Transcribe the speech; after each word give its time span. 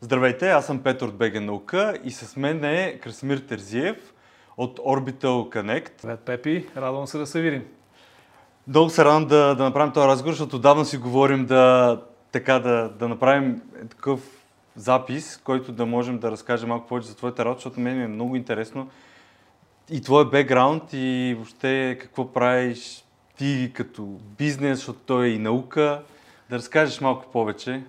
Здравейте, 0.00 0.50
аз 0.50 0.66
съм 0.66 0.82
Петър 0.82 1.08
от 1.08 1.14
БГ 1.14 1.40
Наука 1.40 1.98
и 2.04 2.10
с 2.10 2.36
мен 2.36 2.64
е 2.64 2.98
Красимир 3.02 3.38
Терзиев 3.38 4.14
от 4.56 4.78
Orbital 4.78 5.22
Connect. 5.22 6.02
Привет, 6.02 6.20
Пепи, 6.20 6.66
радвам 6.76 7.06
се 7.06 7.18
да 7.18 7.26
се 7.26 7.40
видим. 7.40 7.64
Много 8.68 8.90
се 8.90 9.04
радвам 9.04 9.26
да, 9.26 9.54
да 9.54 9.64
направим 9.64 9.92
този 9.92 10.08
разговор, 10.08 10.32
защото 10.32 10.56
отдавна 10.56 10.84
си 10.84 10.96
говорим 10.96 11.46
да, 11.46 12.00
така, 12.32 12.58
да, 12.58 12.88
да 12.98 13.08
направим 13.08 13.62
такъв 13.90 14.20
запис, 14.76 15.40
който 15.44 15.72
да 15.72 15.86
можем 15.86 16.18
да 16.18 16.30
разкажем 16.30 16.68
малко 16.68 16.88
повече 16.88 17.08
за 17.08 17.16
твоята 17.16 17.44
работа, 17.44 17.58
защото 17.58 17.80
мен 17.80 17.98
ми 17.98 18.04
е 18.04 18.08
много 18.08 18.36
интересно 18.36 18.88
и 19.90 20.02
твой 20.02 20.30
бекграунд 20.30 20.82
и 20.92 21.34
въобще 21.36 21.98
какво 22.00 22.32
правиш 22.32 23.04
ти 23.36 23.72
като 23.74 24.02
бизнес, 24.38 24.78
защото 24.78 24.98
той 25.06 25.26
е 25.26 25.30
и 25.30 25.38
наука. 25.38 26.02
Да 26.50 26.56
разкажеш 26.56 27.00
малко 27.00 27.32
повече. 27.32 27.82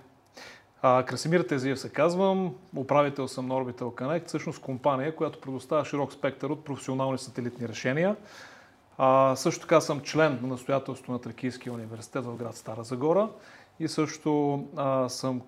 Красимир 0.82 1.42
Тезиев 1.42 1.80
се 1.80 1.90
казвам, 1.90 2.56
управител 2.76 3.28
съм 3.28 3.48
на 3.48 3.56
Orbital 3.56 3.82
Connect, 3.82 4.28
всъщност 4.28 4.62
компания, 4.62 5.16
която 5.16 5.42
предоставя 5.42 5.86
широк 5.86 6.14
спектър 6.14 6.50
от 6.50 6.66
професионални 6.66 7.18
сателитни 7.18 7.68
решения. 7.68 8.16
А, 8.98 9.36
също 9.36 9.62
така 9.62 9.82
съм 9.82 10.02
член 10.02 10.40
на 10.42 10.48
настоятелство 10.48 11.14
на 11.14 11.22
Тракийския 11.22 11.74
университет 11.74 12.26
в 12.26 12.36
град 12.36 12.56
Стара 12.56 12.84
Загора 12.84 13.30
и 13.80 13.88
също 13.88 14.64
а, 14.76 15.10
съм 15.10 15.42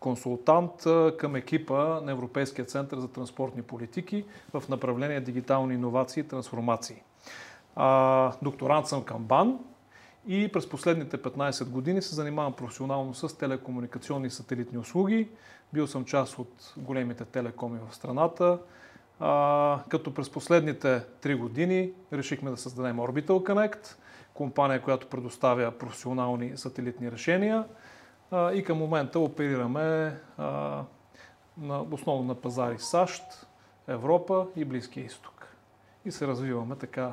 консултант 0.00 0.72
към 1.18 1.36
екипа 1.36 2.00
на 2.00 2.12
Европейския 2.12 2.64
център 2.64 2.98
за 2.98 3.08
транспортни 3.08 3.62
политики 3.62 4.24
в 4.54 4.68
направление 4.68 5.20
дигитални 5.20 5.74
иновации 5.74 6.20
и 6.20 6.28
трансформации. 6.28 7.02
А, 7.76 8.32
докторант 8.42 8.86
съм 8.86 9.04
към 9.04 9.24
БАН, 9.24 9.58
и 10.26 10.48
през 10.52 10.68
последните 10.68 11.18
15 11.18 11.68
години 11.68 12.02
се 12.02 12.14
занимавам 12.14 12.52
професионално 12.52 13.14
с 13.14 13.38
телекомуникационни 13.38 14.26
и 14.26 14.30
сателитни 14.30 14.78
услуги. 14.78 15.28
Бил 15.72 15.86
съм 15.86 16.04
част 16.04 16.38
от 16.38 16.74
големите 16.76 17.24
телекоми 17.24 17.78
в 17.88 17.94
страната, 17.94 18.58
а, 19.20 19.80
като 19.88 20.14
през 20.14 20.30
последните 20.30 21.02
3 21.22 21.36
години 21.36 21.92
решихме 22.12 22.50
да 22.50 22.56
създадем 22.56 22.96
Orbital 22.96 23.26
Connect, 23.26 23.96
компания, 24.34 24.82
която 24.82 25.06
предоставя 25.06 25.70
професионални 25.70 26.56
сателитни 26.56 27.12
решения 27.12 27.64
а, 28.30 28.52
и 28.52 28.64
към 28.64 28.78
момента 28.78 29.20
оперираме 29.20 30.20
а, 30.38 30.82
на, 31.58 31.82
основно 31.92 32.22
на 32.22 32.34
пазари 32.34 32.78
САЩ, 32.78 33.22
Европа 33.88 34.46
и 34.56 34.64
Близкия 34.64 35.04
изток. 35.04 35.56
И 36.04 36.10
се 36.12 36.26
развиваме 36.26 36.76
така 36.76 37.12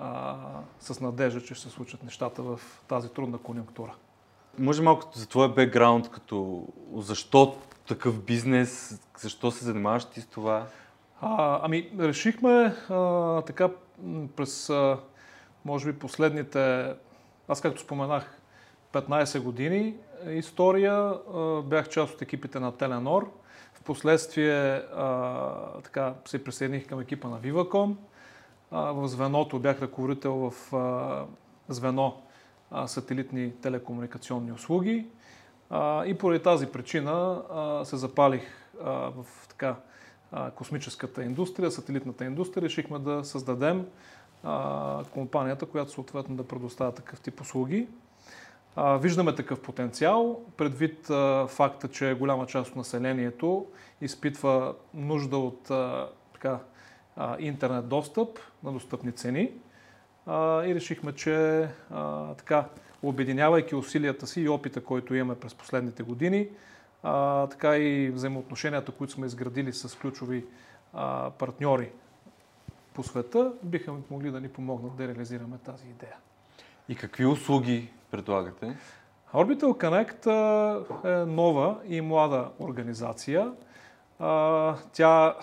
а, 0.00 0.36
с 0.80 1.00
надежда, 1.00 1.40
че 1.40 1.54
ще 1.54 1.68
се 1.68 1.74
случат 1.74 2.02
нещата 2.02 2.42
в 2.42 2.60
тази 2.88 3.08
трудна 3.08 3.38
конъюнктура. 3.38 3.94
Може 4.58 4.82
малко 4.82 5.08
за 5.14 5.28
твоя 5.28 5.48
бекграунд, 5.48 6.10
като 6.10 6.66
защо 6.96 7.56
такъв 7.88 8.22
бизнес, 8.22 9.00
защо 9.18 9.50
се 9.50 9.64
занимаваш 9.64 10.04
ти 10.04 10.20
с 10.20 10.26
това? 10.26 10.66
А, 11.20 11.60
ами, 11.62 11.90
решихме 11.98 12.76
а, 12.90 13.42
така 13.42 13.68
през, 14.36 14.70
а, 14.70 14.98
може 15.64 15.92
би, 15.92 15.98
последните, 15.98 16.94
аз 17.48 17.60
както 17.60 17.80
споменах, 17.80 18.38
15 18.92 19.40
години 19.40 19.94
история, 20.30 20.94
а, 21.34 21.62
бях 21.62 21.88
част 21.88 22.14
от 22.14 22.22
екипите 22.22 22.60
на 22.60 22.72
Теленор. 22.72 23.30
Впоследствие 23.74 24.82
а, 24.96 25.80
така, 25.82 26.14
се 26.24 26.44
присъединих 26.44 26.88
към 26.88 27.00
екипа 27.00 27.28
на 27.28 27.40
Viva.com 27.40 27.94
в 28.72 29.08
звеното, 29.08 29.58
бях 29.58 29.82
ръководител 29.82 30.34
в 30.50 30.72
звено 31.68 32.16
сателитни 32.86 33.52
телекомуникационни 33.60 34.52
услуги 34.52 35.06
и 36.06 36.16
поради 36.18 36.42
тази 36.42 36.66
причина 36.66 37.42
се 37.84 37.96
запалих 37.96 38.42
в 38.84 39.26
така 39.48 39.76
космическата 40.54 41.24
индустрия, 41.24 41.70
сателитната 41.70 42.24
индустрия. 42.24 42.62
Решихме 42.62 42.98
да 42.98 43.24
създадем 43.24 43.86
компанията, 45.10 45.66
която 45.66 45.92
съответно 45.92 46.36
да 46.36 46.48
предоставя 46.48 46.92
такъв 46.92 47.20
тип 47.20 47.40
услуги. 47.40 47.88
Виждаме 48.76 49.34
такъв 49.34 49.62
потенциал, 49.62 50.40
предвид 50.56 51.06
факта, 51.48 51.88
че 51.88 52.14
голяма 52.14 52.46
част 52.46 52.70
от 52.70 52.76
населението 52.76 53.66
изпитва 54.00 54.74
нужда 54.94 55.36
от 55.36 55.70
така, 56.32 56.58
а, 57.16 57.36
интернет 57.38 57.88
достъп 57.88 58.38
на 58.62 58.72
достъпни 58.72 59.12
цени 59.12 59.52
а, 60.26 60.64
и 60.64 60.74
решихме, 60.74 61.12
че 61.12 61.68
а, 61.90 62.34
така, 62.34 62.64
обединявайки 63.02 63.74
усилията 63.74 64.26
си 64.26 64.40
и 64.40 64.48
опита, 64.48 64.84
който 64.84 65.14
имаме 65.14 65.40
през 65.40 65.54
последните 65.54 66.02
години, 66.02 66.48
а, 67.02 67.46
така 67.46 67.76
и 67.76 68.10
взаимоотношенията, 68.10 68.92
които 68.92 69.12
сме 69.12 69.26
изградили 69.26 69.72
с 69.72 69.98
ключови 69.98 70.44
а, 70.92 71.30
партньори 71.30 71.90
по 72.94 73.02
света, 73.02 73.52
биха 73.62 73.94
могли 74.10 74.30
да 74.30 74.40
ни 74.40 74.48
помогнат 74.48 74.96
да 74.96 75.08
реализираме 75.08 75.58
тази 75.58 75.88
идея. 75.88 76.16
И 76.88 76.96
какви 76.96 77.26
услуги 77.26 77.90
предлагате? 78.10 78.76
Orbital 79.34 79.64
Connect 79.64 80.26
е 81.04 81.26
нова 81.26 81.76
и 81.86 82.00
млада 82.00 82.48
организация. 82.60 83.52
Тя 84.92 85.36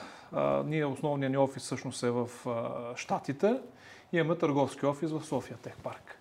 ние 0.66 0.86
основният 0.86 1.32
ни 1.32 1.38
офис 1.38 1.64
всъщност 1.64 2.04
е 2.04 2.12
в 2.12 2.30
а, 2.48 2.96
Штатите 2.96 3.62
и 4.14 4.18
имаме 4.18 4.38
търговски 4.38 4.86
офис 4.86 5.12
в 5.12 5.26
София 5.26 5.58
Техпарк. 5.58 6.20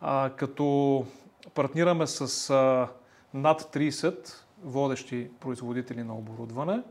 А, 0.00 0.30
като 0.36 1.06
партнираме 1.54 2.06
с 2.06 2.50
а, 2.50 2.88
над 3.34 3.62
30 3.62 4.34
водещи 4.62 5.30
производители 5.40 6.02
на 6.02 6.14
оборудване, 6.14 6.82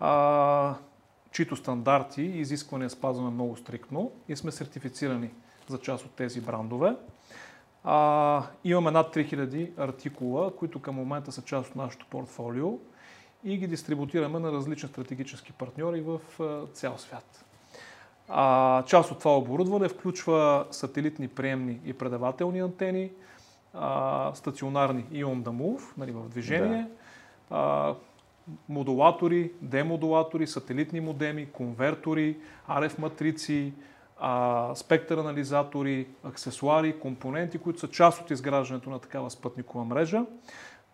а, 0.00 0.74
чието 1.30 1.56
стандарти 1.56 2.22
и 2.22 2.40
изисквания 2.40 2.90
спазваме 2.90 3.30
много 3.30 3.56
стриктно 3.56 4.12
и 4.28 4.36
сме 4.36 4.52
сертифицирани 4.52 5.30
за 5.68 5.78
част 5.78 6.04
от 6.04 6.10
тези 6.10 6.40
брандове. 6.40 6.96
А, 7.84 8.42
имаме 8.64 8.90
над 8.90 9.14
3000 9.14 9.78
артикула, 9.78 10.56
които 10.56 10.82
към 10.82 10.94
момента 10.94 11.32
са 11.32 11.42
част 11.42 11.70
от 11.70 11.76
нашето 11.76 12.06
портфолио 12.10 12.78
и 13.44 13.56
ги 13.56 13.66
дистрибутираме 13.66 14.38
на 14.38 14.52
различни 14.52 14.88
стратегически 14.88 15.52
партньори 15.52 16.00
в 16.00 16.20
цял 16.72 16.98
свят. 16.98 17.44
А, 18.28 18.82
част 18.82 19.10
от 19.10 19.18
това 19.18 19.36
оборудване 19.36 19.88
включва 19.88 20.66
сателитни 20.70 21.28
приемни 21.28 21.80
и 21.84 21.92
предавателни 21.92 22.60
антени, 22.60 23.10
а, 23.74 24.30
стационарни 24.34 25.04
и 25.10 25.24
on 25.24 25.42
the 25.42 25.48
move, 25.48 25.82
нали, 25.98 26.12
в 26.12 26.28
движение, 26.28 26.86
да. 27.50 27.56
а, 27.56 27.94
модулатори, 28.68 29.52
демодулатори, 29.62 30.46
сателитни 30.46 31.00
модеми, 31.00 31.46
конвертори, 31.52 32.36
RF 32.68 32.98
матрици, 32.98 33.72
а, 34.20 34.74
спектър 34.74 35.18
анализатори, 35.18 36.06
аксесуари, 36.24 36.98
компоненти, 36.98 37.58
които 37.58 37.80
са 37.80 37.88
част 37.88 38.20
от 38.20 38.30
изграждането 38.30 38.90
на 38.90 38.98
такава 38.98 39.30
спътникова 39.30 39.84
мрежа. 39.84 40.24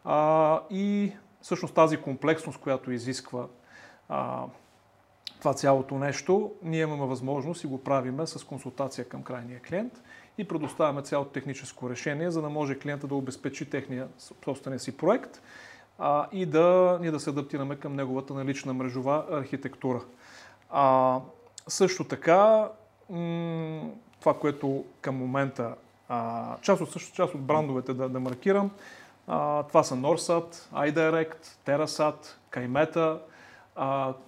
А, 0.04 0.60
и 0.70 1.12
всъщност 1.42 1.74
тази 1.74 1.96
комплексност, 1.96 2.60
която 2.60 2.92
изисква 2.92 3.46
а, 4.08 4.44
това 5.38 5.54
цялото 5.54 5.98
нещо, 5.98 6.52
ние 6.62 6.80
имаме 6.80 7.06
възможност 7.06 7.64
и 7.64 7.66
го 7.66 7.84
правиме 7.84 8.26
с 8.26 8.44
консултация 8.44 9.08
към 9.08 9.22
крайния 9.22 9.60
клиент 9.60 10.02
и 10.38 10.48
предоставяме 10.48 11.02
цялото 11.02 11.30
техническо 11.30 11.90
решение, 11.90 12.30
за 12.30 12.42
да 12.42 12.48
може 12.48 12.78
клиента 12.78 13.06
да 13.06 13.14
обезпечи 13.14 13.70
техния 13.70 14.08
собствения 14.18 14.80
си 14.80 14.96
проект 14.96 15.40
а, 15.98 16.26
и 16.32 16.46
да 16.46 16.98
ние 17.00 17.10
да 17.10 17.20
се 17.20 17.30
адаптираме 17.30 17.76
към 17.76 17.96
неговата 17.96 18.34
налична 18.34 18.74
мрежова 18.74 19.24
архитектура. 19.30 20.00
А, 20.70 21.20
също 21.68 22.04
така, 22.04 22.68
м- 23.10 23.90
това, 24.20 24.38
което 24.38 24.84
към 25.00 25.16
момента, 25.16 25.74
а, 26.08 26.56
част, 26.60 26.82
от, 26.82 26.92
също, 26.92 27.14
част 27.14 27.34
от 27.34 27.40
брандовете 27.40 27.94
да, 27.94 28.08
да 28.08 28.20
маркирам, 28.20 28.70
това 29.68 29.82
са 29.82 29.94
Norsat, 29.94 30.54
iDirect, 30.72 31.44
TerraSat, 31.66 32.26
Kaimeta, 32.50 33.18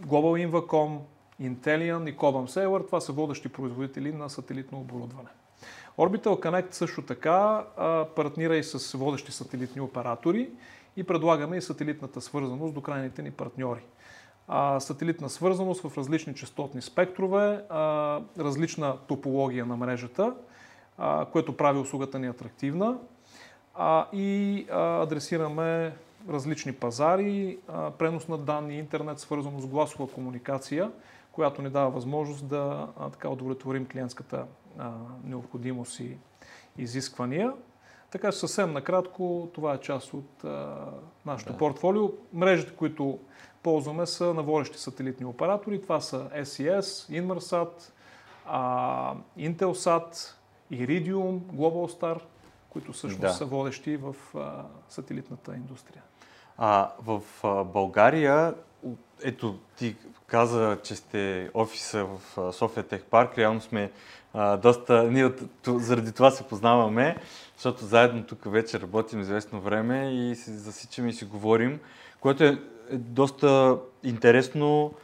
Global 0.06 0.48
Invacom, 0.48 0.98
Intellian 1.40 2.10
и 2.10 2.16
Cobham 2.16 2.46
Sailor. 2.46 2.86
Това 2.86 3.00
са 3.00 3.12
водещи 3.12 3.48
производители 3.48 4.12
на 4.12 4.30
сателитно 4.30 4.78
оборудване. 4.78 5.28
Orbital 5.98 6.26
Connect 6.26 6.72
също 6.72 7.02
така 7.02 7.64
а, 7.76 8.04
партнира 8.04 8.56
и 8.56 8.64
с 8.64 8.98
водещи 8.98 9.32
сателитни 9.32 9.80
оператори 9.80 10.50
и 10.96 11.04
предлагаме 11.04 11.56
и 11.56 11.62
сателитната 11.62 12.20
свързаност 12.20 12.74
до 12.74 12.80
крайните 12.80 13.22
ни 13.22 13.30
партньори. 13.30 13.82
Сателитна 14.78 15.28
свързаност 15.28 15.80
в 15.80 15.98
различни 15.98 16.34
частотни 16.34 16.82
спектрове, 16.82 17.64
различна 18.38 18.96
топология 19.06 19.66
на 19.66 19.76
мрежата, 19.76 20.34
което 21.32 21.56
прави 21.56 21.78
услугата 21.78 22.18
ни 22.18 22.26
атрактивна 22.26 22.98
а, 23.74 24.06
и 24.12 24.66
а, 24.70 25.02
адресираме 25.02 25.96
различни 26.28 26.72
пазари, 26.72 27.58
а, 27.68 27.90
пренос 27.90 28.28
на 28.28 28.38
данни, 28.38 28.78
интернет, 28.78 29.20
свързано 29.20 29.60
с 29.60 29.66
гласова 29.66 30.08
комуникация, 30.08 30.90
която 31.32 31.62
ни 31.62 31.70
дава 31.70 31.90
възможност 31.90 32.46
да 32.48 32.88
а, 33.00 33.10
така 33.10 33.28
удовлетворим 33.28 33.86
клиентската 33.86 34.44
а, 34.78 34.90
необходимост 35.24 36.00
и 36.00 36.16
изисквания. 36.78 37.52
Така 38.10 38.32
че 38.32 38.38
съвсем 38.38 38.72
накратко, 38.72 39.48
това 39.54 39.74
е 39.74 39.78
част 39.80 40.14
от 40.14 40.44
а, 40.44 40.76
нашето 41.26 41.52
Да. 41.52 41.58
портфолио. 41.58 42.08
Мрежите, 42.32 42.72
които 42.72 43.18
ползваме 43.62 44.06
са 44.06 44.34
на 44.34 44.42
водещи 44.42 44.78
сателитни 44.78 45.26
оператори. 45.26 45.82
Това 45.82 46.00
са 46.00 46.28
SES, 46.36 46.80
Inmarsat, 47.22 47.92
а, 48.46 49.14
Intelsat, 49.38 50.34
Iridium, 50.72 51.38
Globalstar, 51.38 52.20
които 52.70 52.92
всъщност 52.92 53.20
Да. 53.20 53.32
са 53.32 53.44
водещи 53.44 53.96
в 53.96 54.16
а, 54.36 54.64
сателитната 54.88 55.54
индустрия. 55.54 56.02
А 56.58 56.90
в 56.98 57.22
а, 57.42 57.64
България, 57.64 58.54
ето 59.22 59.58
ти 59.76 59.96
каза, 60.26 60.78
че 60.82 60.96
сте 60.96 61.50
офиса 61.54 62.04
в 62.04 62.52
София 62.52 62.82
Тех 62.82 63.04
Парк. 63.04 63.38
Реално 63.38 63.60
сме 63.60 63.90
а, 64.34 64.56
доста... 64.56 65.04
Ние 65.10 65.32
заради 65.66 66.12
това 66.12 66.30
се 66.30 66.42
познаваме, 66.44 67.16
защото 67.56 67.84
заедно 67.84 68.24
тук 68.24 68.52
вече 68.52 68.80
работим 68.80 69.20
известно 69.20 69.60
време 69.60 70.12
и 70.12 70.34
се 70.34 70.52
засичаме 70.52 71.08
и 71.08 71.12
си 71.12 71.24
говорим, 71.24 71.80
което 72.20 72.44
е, 72.44 72.58
е 72.90 72.96
доста 72.96 73.78
интересно. 74.02 74.94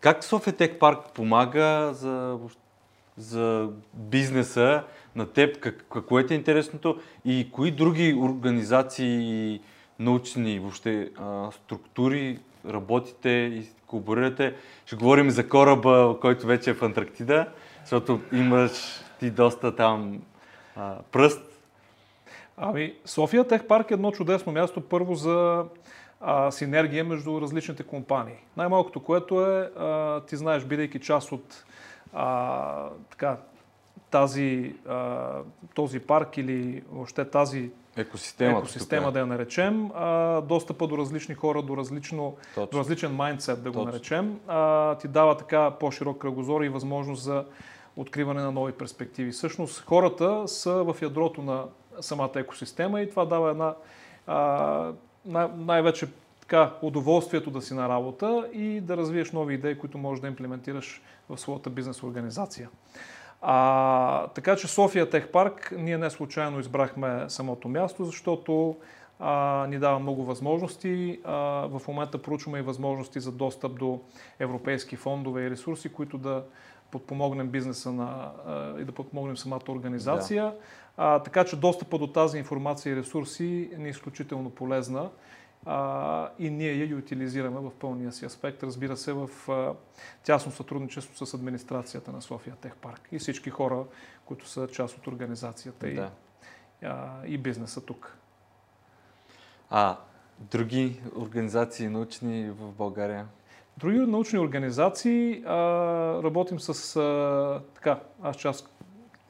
Как 0.00 0.24
София 0.24 0.56
Тех 0.56 0.78
Парк 0.78 0.98
помага 1.14 1.90
за, 1.94 2.38
за 3.16 3.68
бизнеса 3.94 4.84
на 5.16 5.26
теб? 5.26 5.60
Как, 5.60 5.84
какво 5.92 6.18
е 6.18 6.26
интересното? 6.30 7.00
И 7.24 7.48
кои 7.52 7.70
други 7.70 8.14
организации 8.14 9.60
научни 9.98 10.58
въобще 10.58 11.10
а, 11.16 11.50
структури 11.52 12.38
работите 12.68 13.28
и 13.28 13.66
колаборирате. 13.86 14.54
Ще 14.86 14.96
говорим 14.96 15.30
за 15.30 15.48
кораба, 15.48 16.16
който 16.20 16.46
вече 16.46 16.70
е 16.70 16.74
в 16.74 16.82
Антарктида, 16.82 17.46
защото 17.80 18.20
имаш 18.32 18.70
ти 19.20 19.30
доста 19.30 19.76
там 19.76 20.22
а, 20.76 20.96
пръст. 21.12 21.42
Ами, 22.56 22.94
София 23.04 23.44
Тех 23.44 23.66
Парк 23.66 23.90
е 23.90 23.94
едно 23.94 24.12
чудесно 24.12 24.52
място 24.52 24.80
първо 24.80 25.14
за 25.14 25.64
а, 26.20 26.50
синергия 26.50 27.04
между 27.04 27.40
различните 27.40 27.82
компании. 27.82 28.36
Най-малкото, 28.56 29.00
което 29.00 29.46
е, 29.46 29.70
а, 29.78 30.20
ти 30.20 30.36
знаеш, 30.36 30.64
бидейки 30.64 31.00
част 31.00 31.32
от 31.32 31.64
а, 32.12 32.88
така, 33.10 33.36
тази, 34.16 34.74
а, 34.88 35.28
този 35.74 36.00
парк 36.00 36.36
или 36.36 36.82
въобще 36.92 37.24
тази 37.24 37.70
екосистема, 37.96 39.06
тук 39.06 39.10
е. 39.10 39.12
да 39.12 39.18
я 39.18 39.26
наречем, 39.26 39.90
а, 39.94 40.40
достъпа 40.40 40.86
до 40.86 40.98
различни 40.98 41.34
хора, 41.34 41.62
до, 41.62 41.76
различно, 41.76 42.36
до 42.72 42.78
различен 42.78 43.14
майндсет, 43.14 43.62
да 43.62 43.70
го 43.70 43.78
Точно. 43.78 43.92
наречем, 43.92 44.40
а, 44.48 44.94
ти 44.94 45.08
дава 45.08 45.36
така 45.36 45.70
по-широк 45.70 46.18
кръгозор 46.18 46.62
и 46.62 46.68
възможност 46.68 47.22
за 47.22 47.44
откриване 47.96 48.42
на 48.42 48.52
нови 48.52 48.72
перспективи. 48.72 49.30
Всъщност 49.30 49.84
хората 49.86 50.48
са 50.48 50.72
в 50.72 50.96
ядрото 51.02 51.42
на 51.42 51.64
самата 52.00 52.32
екосистема 52.34 53.00
и 53.00 53.10
това 53.10 53.24
дава 53.24 53.50
една 53.50 53.74
а, 54.26 54.92
най- 55.26 55.48
най-вече 55.56 56.08
така, 56.40 56.72
удоволствието 56.82 57.50
да 57.50 57.62
си 57.62 57.74
на 57.74 57.88
работа 57.88 58.48
и 58.52 58.80
да 58.80 58.96
развиеш 58.96 59.32
нови 59.32 59.54
идеи, 59.54 59.78
които 59.78 59.98
можеш 59.98 60.20
да 60.20 60.28
имплементираш 60.28 61.02
в 61.28 61.38
своята 61.38 61.70
бизнес 61.70 62.02
организация. 62.02 62.68
А, 63.42 64.26
така 64.26 64.56
че 64.56 64.68
София 64.68 65.10
Тех 65.10 65.28
Парк, 65.28 65.72
ние 65.78 65.98
не 65.98 66.10
случайно 66.10 66.60
избрахме 66.60 67.24
самото 67.28 67.68
място, 67.68 68.04
защото 68.04 68.76
а, 69.20 69.66
ни 69.68 69.78
дава 69.78 69.98
много 69.98 70.24
възможности. 70.24 71.20
А, 71.24 71.34
в 71.66 71.82
момента 71.88 72.22
проучваме 72.22 72.58
и 72.58 72.62
възможности 72.62 73.20
за 73.20 73.32
достъп 73.32 73.78
до 73.78 74.00
европейски 74.38 74.96
фондове 74.96 75.42
и 75.42 75.50
ресурси, 75.50 75.88
които 75.88 76.18
да 76.18 76.44
подпомогнем 76.90 77.48
бизнеса 77.48 77.92
на, 77.92 78.30
а, 78.46 78.80
и 78.80 78.84
да 78.84 78.92
подпомогнем 78.92 79.36
самата 79.36 79.60
организация. 79.68 80.52
А, 80.96 81.18
така 81.18 81.44
че 81.44 81.56
достъпа 81.56 81.98
до 81.98 82.06
тази 82.06 82.38
информация 82.38 82.92
и 82.92 82.96
ресурси 82.96 83.70
ни 83.78 83.86
е 83.86 83.90
изключително 83.90 84.50
полезна 84.50 85.10
а, 85.66 86.28
и 86.38 86.50
ние 86.50 86.72
я 86.72 86.84
и 86.84 86.94
утилизираме 86.94 87.60
в 87.60 87.70
пълния 87.70 88.12
си 88.12 88.24
аспект, 88.24 88.62
разбира 88.62 88.96
се, 88.96 89.12
в 89.12 89.30
а, 89.48 89.74
тясно 90.24 90.52
сътрудничество 90.52 91.26
с 91.26 91.34
администрацията 91.34 92.12
на 92.12 92.22
София 92.22 92.56
Тех 92.56 92.76
Парк 92.76 93.08
и 93.12 93.18
всички 93.18 93.50
хора, 93.50 93.84
които 94.24 94.48
са 94.48 94.68
част 94.68 94.96
от 94.98 95.06
организацията 95.06 95.88
и, 95.88 95.94
Да. 95.94 96.10
а, 96.82 97.26
и 97.26 97.38
бизнеса 97.38 97.80
тук. 97.80 98.16
А 99.70 99.96
други 100.38 101.00
организации 101.16 101.88
научни 101.88 102.50
в 102.50 102.72
България? 102.72 103.26
Други 103.76 103.98
научни 103.98 104.38
организации 104.38 105.42
а, 105.46 105.54
работим 106.22 106.60
с 106.60 106.96
а, 106.96 107.62
така, 107.74 108.00
аз 108.22 108.36
част, 108.36 108.68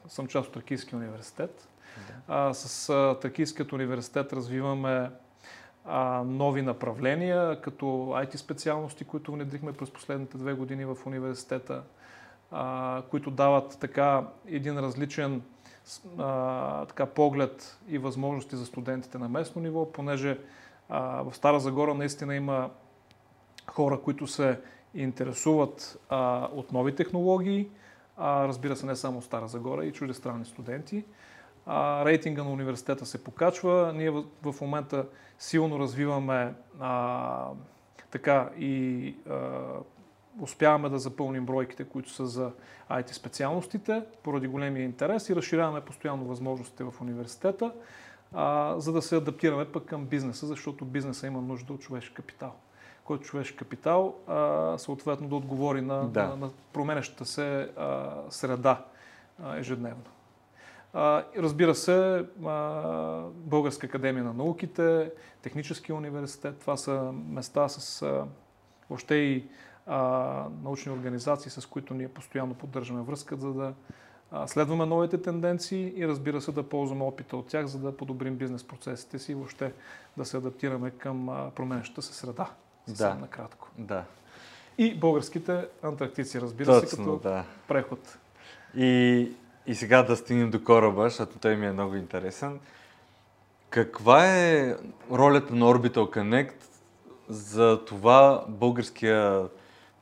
съм 0.07 0.27
част 0.27 0.47
от 0.47 0.53
Тракийския 0.53 0.99
университет. 0.99 1.67
А, 2.27 2.53
с 2.53 2.89
а, 2.89 3.19
Тракийският 3.19 3.73
университет 3.73 4.33
развиваме 4.33 5.09
а, 5.87 6.23
нови 6.25 6.61
направления, 6.61 7.61
като 7.61 7.85
IT 8.11 8.35
специалности, 8.35 9.03
които 9.03 9.31
внедрихме 9.31 9.73
през 9.73 9.91
последните 9.91 10.37
две 10.37 10.53
години 10.53 10.85
в 10.85 10.97
университета, 11.05 11.83
а, 12.51 13.01
които 13.09 13.31
дават 13.31 13.77
така 13.79 14.27
един 14.47 14.79
различен 14.79 15.41
а, 16.17 16.85
така, 16.85 17.05
поглед 17.05 17.79
и 17.87 17.97
възможности 17.97 18.55
за 18.55 18.65
студентите 18.65 19.17
на 19.17 19.29
местно 19.29 19.61
ниво, 19.61 19.91
понеже 19.91 20.39
а, 20.89 21.21
в 21.21 21.33
Стара 21.35 21.59
Загора 21.59 21.93
наистина 21.93 22.35
има 22.35 22.69
хора, 23.71 23.99
които 24.01 24.27
се 24.27 24.59
интересуват 24.95 25.99
а, 26.09 26.49
от 26.53 26.71
нови 26.71 26.95
технологии, 26.95 27.69
а, 28.17 28.47
разбира 28.47 28.75
се 28.75 28.85
не 28.85 28.95
само 28.95 29.21
Стара 29.21 29.47
Загора 29.47 29.85
и 29.85 29.93
чуждестранни 29.93 30.45
студенти. 30.45 31.03
А, 31.67 32.05
рейтинга 32.05 32.43
на 32.43 32.49
университета 32.49 33.05
се 33.05 33.23
покачва. 33.23 33.93
Ние 33.95 34.11
в, 34.11 34.23
в 34.43 34.61
момента 34.61 35.05
силно 35.39 35.79
развиваме 35.79 36.53
а, 36.79 37.47
така 38.11 38.49
и 38.57 39.15
а, 39.29 39.35
успяваме 40.41 40.89
да 40.89 40.99
запълним 40.99 41.45
бройките, 41.45 41.83
които 41.83 42.09
са 42.09 42.25
за 42.25 42.51
IT 42.91 43.11
специалностите, 43.11 44.03
поради 44.23 44.47
големия 44.47 44.83
интерес 44.83 45.29
и 45.29 45.35
разширяваме 45.35 45.81
постоянно 45.81 46.25
възможностите 46.25 46.83
в 46.83 46.93
университета, 47.01 47.71
а, 48.33 48.75
за 48.77 48.91
да 48.91 49.01
се 49.01 49.15
адаптираме 49.15 49.65
пък 49.65 49.85
към 49.85 50.05
бизнеса, 50.05 50.47
защото 50.47 50.85
бизнеса 50.85 51.27
има 51.27 51.41
нужда 51.41 51.73
от 51.73 51.81
човешки 51.81 52.13
капитал 52.13 52.53
който 53.07 53.23
човешки 53.23 53.57
капитал 53.57 54.15
а, 54.27 54.77
съответно 54.77 55.27
да 55.27 55.35
отговори 55.35 55.81
на, 55.81 56.07
Да. 56.07 56.27
на, 56.27 56.35
на 56.35 56.49
променящата 56.73 57.25
се 57.25 57.69
а, 57.77 58.11
среда 58.29 58.85
а, 59.43 59.57
ежедневно. 59.57 60.03
Разбира 61.37 61.75
се, 61.75 62.25
Българска 63.33 63.87
академия 63.87 64.23
на 64.23 64.33
науките, 64.33 65.11
Техническия 65.41 65.95
университет, 65.95 66.59
това 66.59 66.77
са 66.77 67.11
места 67.29 67.69
с 67.69 68.05
въобще 68.89 69.15
и 69.15 69.47
научни 70.63 70.91
организации, 70.91 71.51
с 71.51 71.65
които 71.65 71.93
ние 71.93 72.07
постоянно 72.07 72.53
поддържаме 72.53 73.01
връзка, 73.01 73.35
за 73.35 73.53
да 73.53 73.73
следваме 74.47 74.85
новите 74.85 75.21
тенденции 75.21 75.93
и 75.95 76.07
разбира 76.07 76.41
се 76.41 76.51
да 76.51 76.63
ползваме 76.63 77.03
опита 77.03 77.37
от 77.37 77.47
тях, 77.47 77.65
за 77.65 77.79
да 77.79 77.97
подобрим 77.97 78.35
бизнес 78.35 78.63
процесите 78.63 79.19
си 79.19 79.31
и 79.31 79.35
въобще 79.35 79.73
да 80.17 80.25
се 80.25 80.37
адаптираме 80.37 80.91
към 80.91 81.29
а, 81.29 81.51
променящата 81.55 82.01
се 82.01 82.13
среда. 82.13 82.49
Съвсем 82.87 83.07
Да. 83.09 83.15
накратко. 83.15 83.69
Да. 83.77 84.03
И 84.77 84.95
българските 84.99 85.67
антарктици, 85.83 86.41
разбира 86.41 86.73
се, 86.79 86.81
Точно, 86.81 87.05
като 87.05 87.17
да. 87.29 87.43
преход. 87.67 88.17
И, 88.75 89.31
и 89.67 89.75
сега 89.75 90.03
да 90.03 90.15
стигнем 90.15 90.49
до 90.49 90.63
кораба, 90.63 91.03
защото 91.03 91.39
той 91.39 91.55
ми 91.55 91.67
е 91.67 91.71
много 91.71 91.95
интересен. 91.95 92.59
Каква 93.69 94.25
е 94.25 94.75
ролята 95.11 95.55
на 95.55 95.65
Orbital 95.65 96.17
Connect 96.17 96.63
за 97.29 97.85
това 97.85 98.45
българския 98.47 99.43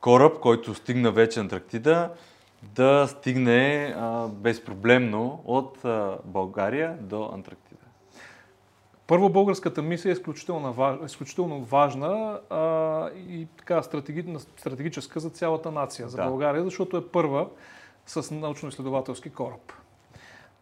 кораб, 0.00 0.40
който 0.40 0.74
стигна 0.74 1.12
вече 1.12 1.40
Антарктида, 1.40 2.10
да 2.62 3.06
стигне 3.08 3.94
а, 3.96 4.28
безпроблемно 4.28 5.42
от 5.44 5.84
а, 5.84 6.18
България 6.24 6.96
до 7.00 7.30
Антарктида? 7.32 7.80
Първо, 9.06 9.28
българската 9.28 9.82
мисия 9.82 10.10
е 10.10 10.12
изключително, 10.12 10.72
важ, 10.72 10.96
изключително 11.06 11.64
важна 11.64 12.40
а, 12.50 13.10
и 13.16 13.46
така 13.56 13.82
стратеги, 13.82 14.36
стратегическа 14.56 15.20
за 15.20 15.30
цялата 15.30 15.70
нация, 15.70 16.08
за 16.08 16.16
Да. 16.16 16.28
България, 16.28 16.64
защото 16.64 16.96
е 16.96 17.06
първа 17.08 17.46
с 18.06 18.22
научно-изследователски 18.22 19.32
кораб. 19.32 19.72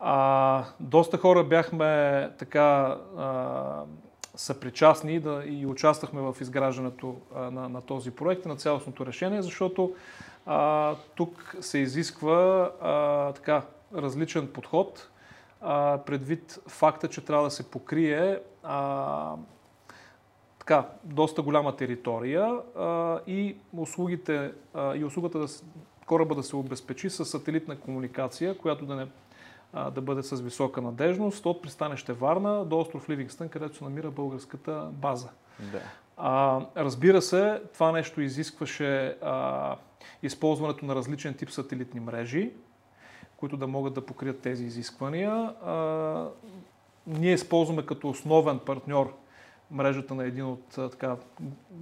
А, 0.01 0.65
доста 0.81 1.19
хора 1.19 1.45
бяхме 1.45 2.31
така 2.39 2.99
а, 3.17 3.83
съпричастни 4.37 5.21
да, 5.21 5.43
и 5.47 5.67
участвахме 5.67 6.21
в 6.21 6.37
изграждането 6.41 7.17
а, 7.35 7.51
на, 7.51 7.69
на 7.69 7.83
този 7.83 8.11
проект 8.11 8.47
на 8.47 8.57
цялостното 8.57 9.07
решение, 9.07 9.43
защото 9.43 9.95
а, 10.47 10.95
тук 11.15 11.57
се 11.61 11.79
изисква 11.79 12.71
а, 12.81 13.33
така 13.33 13.63
различен 13.95 14.49
подход, 14.53 15.09
а, 15.61 15.99
предвид 16.07 16.59
факта, 16.69 17.09
че 17.09 17.25
трябва 17.25 17.45
да 17.45 17.51
се 17.51 17.71
покрие 17.71 18.39
а, 18.63 19.37
така, 20.59 20.89
доста 21.05 21.43
голяма 21.43 21.77
територия 21.77 22.59
а, 22.79 23.19
и 23.27 23.57
услугите 23.77 24.53
а, 24.75 24.95
и 24.97 25.05
услугата 25.05 25.39
да, 25.39 25.47
кораба 26.07 26.35
да 26.35 26.43
се 26.43 26.57
обезпечи 26.57 27.11
с 27.11 27.25
сателитна 27.25 27.81
комуникация, 27.81 28.59
която 28.59 28.87
да 28.87 28.97
не 28.97 29.07
а, 29.73 29.91
да 29.91 30.01
бъде 30.01 30.23
с 30.23 30.41
висока 30.41 30.83
надежност 30.83 31.47
от 31.47 31.63
пристанище 31.63 32.13
Варна 32.13 32.65
до 32.65 32.81
остров 32.81 33.09
Ливингстън, 33.11 33.49
където 33.49 33.77
се 33.77 33.85
намира 33.85 34.11
българската 34.11 34.89
база. 34.93 35.29
Да. 35.73 35.81
А, 36.17 36.61
разбира 36.77 37.23
се, 37.23 37.63
това 37.75 37.93
нещо 37.93 38.21
изискваше 38.21 39.07
а, 39.23 39.77
използването 40.23 40.87
на 40.87 40.95
различен 40.95 41.35
тип 41.35 41.51
сателитни 41.51 42.01
мрежи, 42.01 42.53
които 43.37 43.57
да 43.57 43.67
могат 43.67 43.95
да 43.95 44.07
покрият 44.07 44.41
тези 44.41 44.65
изисквания. 44.65 45.33
А, 45.33 46.29
ние 47.07 47.33
използваме 47.33 47.87
като 47.87 48.09
основен 48.09 48.59
партньор 48.59 49.15
мрежата 49.71 50.15
на 50.15 50.25
един 50.25 50.47
от 50.47 50.69
така, 50.69 51.17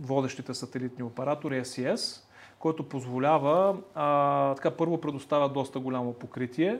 водещите 0.01 0.55
сателитни 0.55 1.05
оператори 1.05 1.61
SES, 1.61 2.23
който 2.63 2.89
позволява, 2.89 3.77
а, 3.95 4.55
така 4.55 4.71
първо 4.71 5.01
предоставя 5.01 5.49
доста 5.49 5.81
голямо 5.81 6.13
покритие 6.13 6.79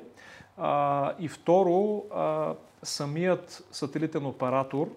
а, 0.57 1.13
и 1.19 1.29
второ, 1.29 2.05
а, 2.15 2.55
самият 2.83 3.65
сателитен 3.73 4.27
оператор 4.27 4.89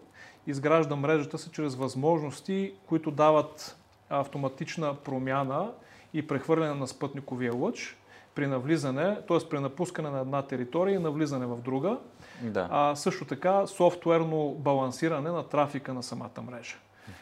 изгражда 0.48 0.96
мрежата 0.96 1.38
си 1.38 1.50
чрез 1.52 1.76
възможности, 1.76 2.74
които 2.88 3.12
дават 3.12 3.78
автоматична 4.10 4.96
промяна 4.96 5.72
и 6.14 6.28
прехвърляне 6.28 6.74
на 6.74 6.88
спътниковия 6.88 7.56
лъч 7.56 7.98
при 8.36 8.48
навлизане, 8.48 9.18
т.е. 9.28 9.50
при 9.50 9.60
напускане 9.60 10.10
на 10.10 10.20
една 10.20 10.42
територия 10.42 10.96
и 10.96 11.00
навлизане 11.00 11.46
в 11.46 11.62
друга. 11.62 11.98
Да. 12.42 12.68
А, 12.72 12.96
също 12.96 13.26
така 13.26 13.68
софтуерно 13.68 14.56
балансиране 14.60 15.32
на 15.32 15.44
трафика 15.44 15.94
на 15.94 16.04
самата 16.04 16.42
мрежа. 16.52 16.76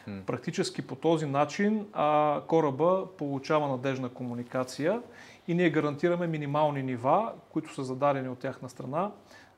Мгм. 0.06 0.20
Практически 0.26 0.86
по 0.86 0.94
този 0.94 1.26
начин 1.26 1.86
а, 1.92 2.40
кораба 2.46 3.06
получава 3.18 3.68
надежна 3.68 4.08
комуникация 4.08 5.00
и 5.48 5.54
ние 5.54 5.70
гарантираме 5.70 6.26
минимални 6.26 6.82
нива, 6.82 7.32
които 7.50 7.74
са 7.74 7.84
зададени 7.84 8.28
от 8.28 8.38
тяхна 8.38 8.68
страна 8.68 9.10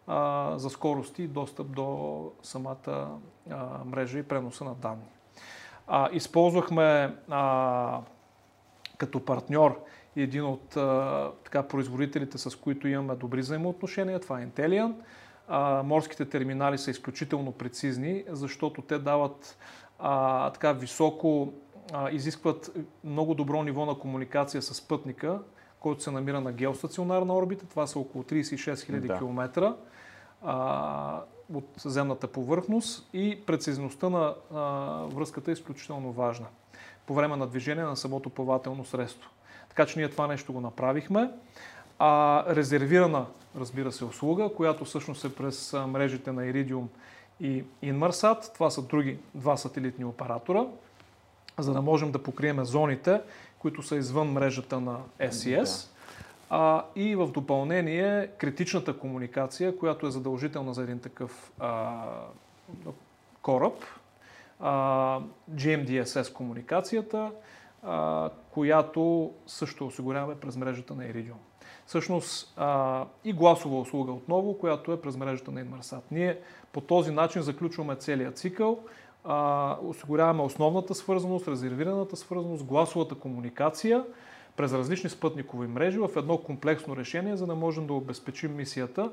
а, 0.06 0.52
за 0.58 0.70
скорости 0.70 1.22
и 1.22 1.28
достъп 1.28 1.66
до 1.70 2.32
самата 2.42 3.08
а, 3.50 3.66
мрежа 3.84 4.18
и 4.18 4.22
преноса 4.22 4.64
на 4.64 4.74
данни. 4.74 5.06
А, 5.86 6.08
използвахме 6.12 7.14
а, 7.30 8.00
като 8.98 9.24
партньор 9.24 9.84
един 10.16 10.44
от 10.44 10.76
а, 10.76 11.30
така, 11.44 11.62
производителите, 11.62 12.38
с 12.38 12.56
които 12.56 12.88
имаме 12.88 13.14
добри 13.14 13.40
взаимоотношения. 13.40 14.20
Това 14.20 14.40
е 14.40 14.46
Intellian. 14.46 14.94
А, 15.48 15.82
морските 15.82 16.24
терминали 16.24 16.78
са 16.78 16.90
изключително 16.90 17.52
прецизни, 17.52 18.24
защото 18.28 18.82
те 18.82 18.98
дават 18.98 19.58
а, 19.98 20.50
така 20.50 20.72
високо, 20.72 21.52
а, 21.92 22.10
изискват 22.10 22.76
много 23.04 23.34
добро 23.34 23.62
ниво 23.62 23.86
на 23.86 23.98
комуникация 23.98 24.62
с 24.62 24.88
пътника, 24.88 25.40
който 25.80 26.02
се 26.02 26.10
намира 26.10 26.40
на 26.40 26.52
геостационарна 26.52 27.36
орбита. 27.36 27.66
Това 27.66 27.86
са 27.86 27.98
около 27.98 28.24
36 28.24 28.74
000 28.74 29.06
Да. 29.06 29.18
км 29.18 29.74
а, 30.44 31.20
от 31.54 31.68
земната 31.84 32.26
повърхност 32.26 33.08
и 33.12 33.42
прецизността 33.46 34.08
на 34.08 34.34
а, 34.54 34.60
връзката 35.06 35.50
е 35.50 35.52
изключително 35.52 36.12
важна 36.12 36.46
по 37.06 37.14
време 37.14 37.36
на 37.36 37.46
движение 37.46 37.84
на 37.84 37.96
самото 37.96 38.30
плавателно 38.30 38.84
средство. 38.84 39.30
Така 39.68 39.86
че 39.86 39.98
ние 39.98 40.08
това 40.10 40.26
нещо 40.26 40.52
го 40.52 40.60
направихме. 40.60 41.30
А, 41.98 42.44
резервирана, 42.54 43.26
разбира 43.56 43.92
се, 43.92 44.04
услуга, 44.04 44.50
която 44.56 44.84
всъщност 44.84 45.24
е 45.24 45.34
през 45.34 45.72
мрежите 45.72 46.32
на 46.32 46.42
Iridium 46.42 46.86
и 47.40 47.64
Inmarsat. 47.84 48.54
Това 48.54 48.70
са 48.70 48.82
други 48.82 49.18
два 49.34 49.56
сателитни 49.56 50.04
оператора, 50.04 50.66
за 51.58 51.72
да 51.72 51.82
можем 51.82 52.12
да 52.12 52.22
покриеме 52.22 52.64
зоните, 52.64 53.20
които 53.58 53.82
са 53.82 53.96
извън 53.96 54.32
мрежата 54.32 54.80
на 54.80 54.98
SES. 55.20 55.88
А, 56.50 56.84
и 56.96 57.16
в 57.16 57.30
допълнение 57.30 58.26
критичната 58.38 58.98
комуникация, 58.98 59.78
която 59.78 60.06
е 60.06 60.10
задължителна 60.10 60.74
за 60.74 60.82
един 60.82 60.98
такъв 60.98 61.52
а, 61.58 62.02
кораб, 63.42 63.84
а, 64.60 65.20
GMDSS 65.54 66.32
комуникацията, 66.32 67.30
а, 67.82 68.30
която 68.50 69.32
също 69.46 69.86
осигуряваме 69.86 70.34
през 70.34 70.56
мрежата 70.56 70.94
на 70.94 71.04
Iridium. 71.04 71.45
Всъщност 71.86 72.54
а, 72.56 73.04
и 73.24 73.32
гласова 73.32 73.80
услуга 73.80 74.12
отново, 74.12 74.58
която 74.58 74.92
е 74.92 75.00
през 75.00 75.16
мрежата 75.16 75.50
на 75.52 75.64
Inmarsat. 75.64 76.02
Ние 76.10 76.38
по 76.72 76.80
този 76.80 77.12
начин 77.12 77.42
заключваме 77.42 77.96
целият 77.96 78.38
цикъл, 78.38 78.78
а, 79.24 79.76
осигуряваме 79.82 80.42
основната 80.42 80.94
свързаност, 80.94 81.48
резервираната 81.48 82.16
свързаност, 82.16 82.64
гласовата 82.64 83.14
комуникация 83.14 84.04
през 84.56 84.72
различни 84.72 85.10
спътникови 85.10 85.66
мрежи 85.66 85.98
в 85.98 86.10
едно 86.16 86.38
комплексно 86.38 86.96
решение, 86.96 87.36
за 87.36 87.46
да 87.46 87.54
можем 87.54 87.86
да 87.86 87.92
обезпечим 87.92 88.56
мисията 88.56 89.10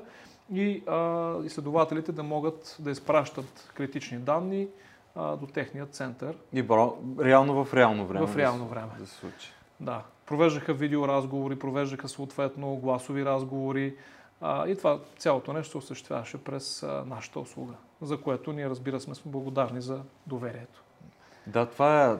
и 0.52 0.82
а, 0.86 1.34
изследователите 1.44 2.12
да 2.12 2.22
могат 2.22 2.76
да 2.80 2.90
изпращат 2.90 3.72
критични 3.74 4.18
данни 4.18 4.68
а, 5.14 5.36
до 5.36 5.46
техния 5.46 5.86
център 5.86 6.36
И 6.52 6.62
бро, 6.62 6.96
реално 7.20 7.64
в 7.64 7.74
реално 7.74 8.06
време. 8.06 8.26
в 8.26 8.36
реално 8.36 8.66
време. 8.66 8.92
Да 8.98 9.06
се 9.06 9.14
случи. 9.14 9.52
Да. 9.80 10.02
Провеждаха 10.26 10.74
видеоразговори, 10.74 11.58
провеждаха 11.58 12.08
съответно 12.08 12.76
гласови 12.76 13.24
разговори 13.24 13.94
а, 14.40 14.68
и 14.68 14.76
това 14.76 14.98
цялото 15.18 15.52
нещо 15.52 15.70
се 15.70 15.78
осъществяваше 15.78 16.38
през 16.38 16.82
а, 16.82 17.04
нашата 17.06 17.40
услуга, 17.40 17.74
за 18.02 18.16
което 18.16 18.52
ние 18.52 18.70
разбира 18.70 19.00
се 19.00 19.14
сме 19.14 19.32
благодарни 19.32 19.80
за 19.80 20.00
доверието. 20.26 20.82
Да, 21.46 21.66
това 21.66 22.10
е, 22.10 22.16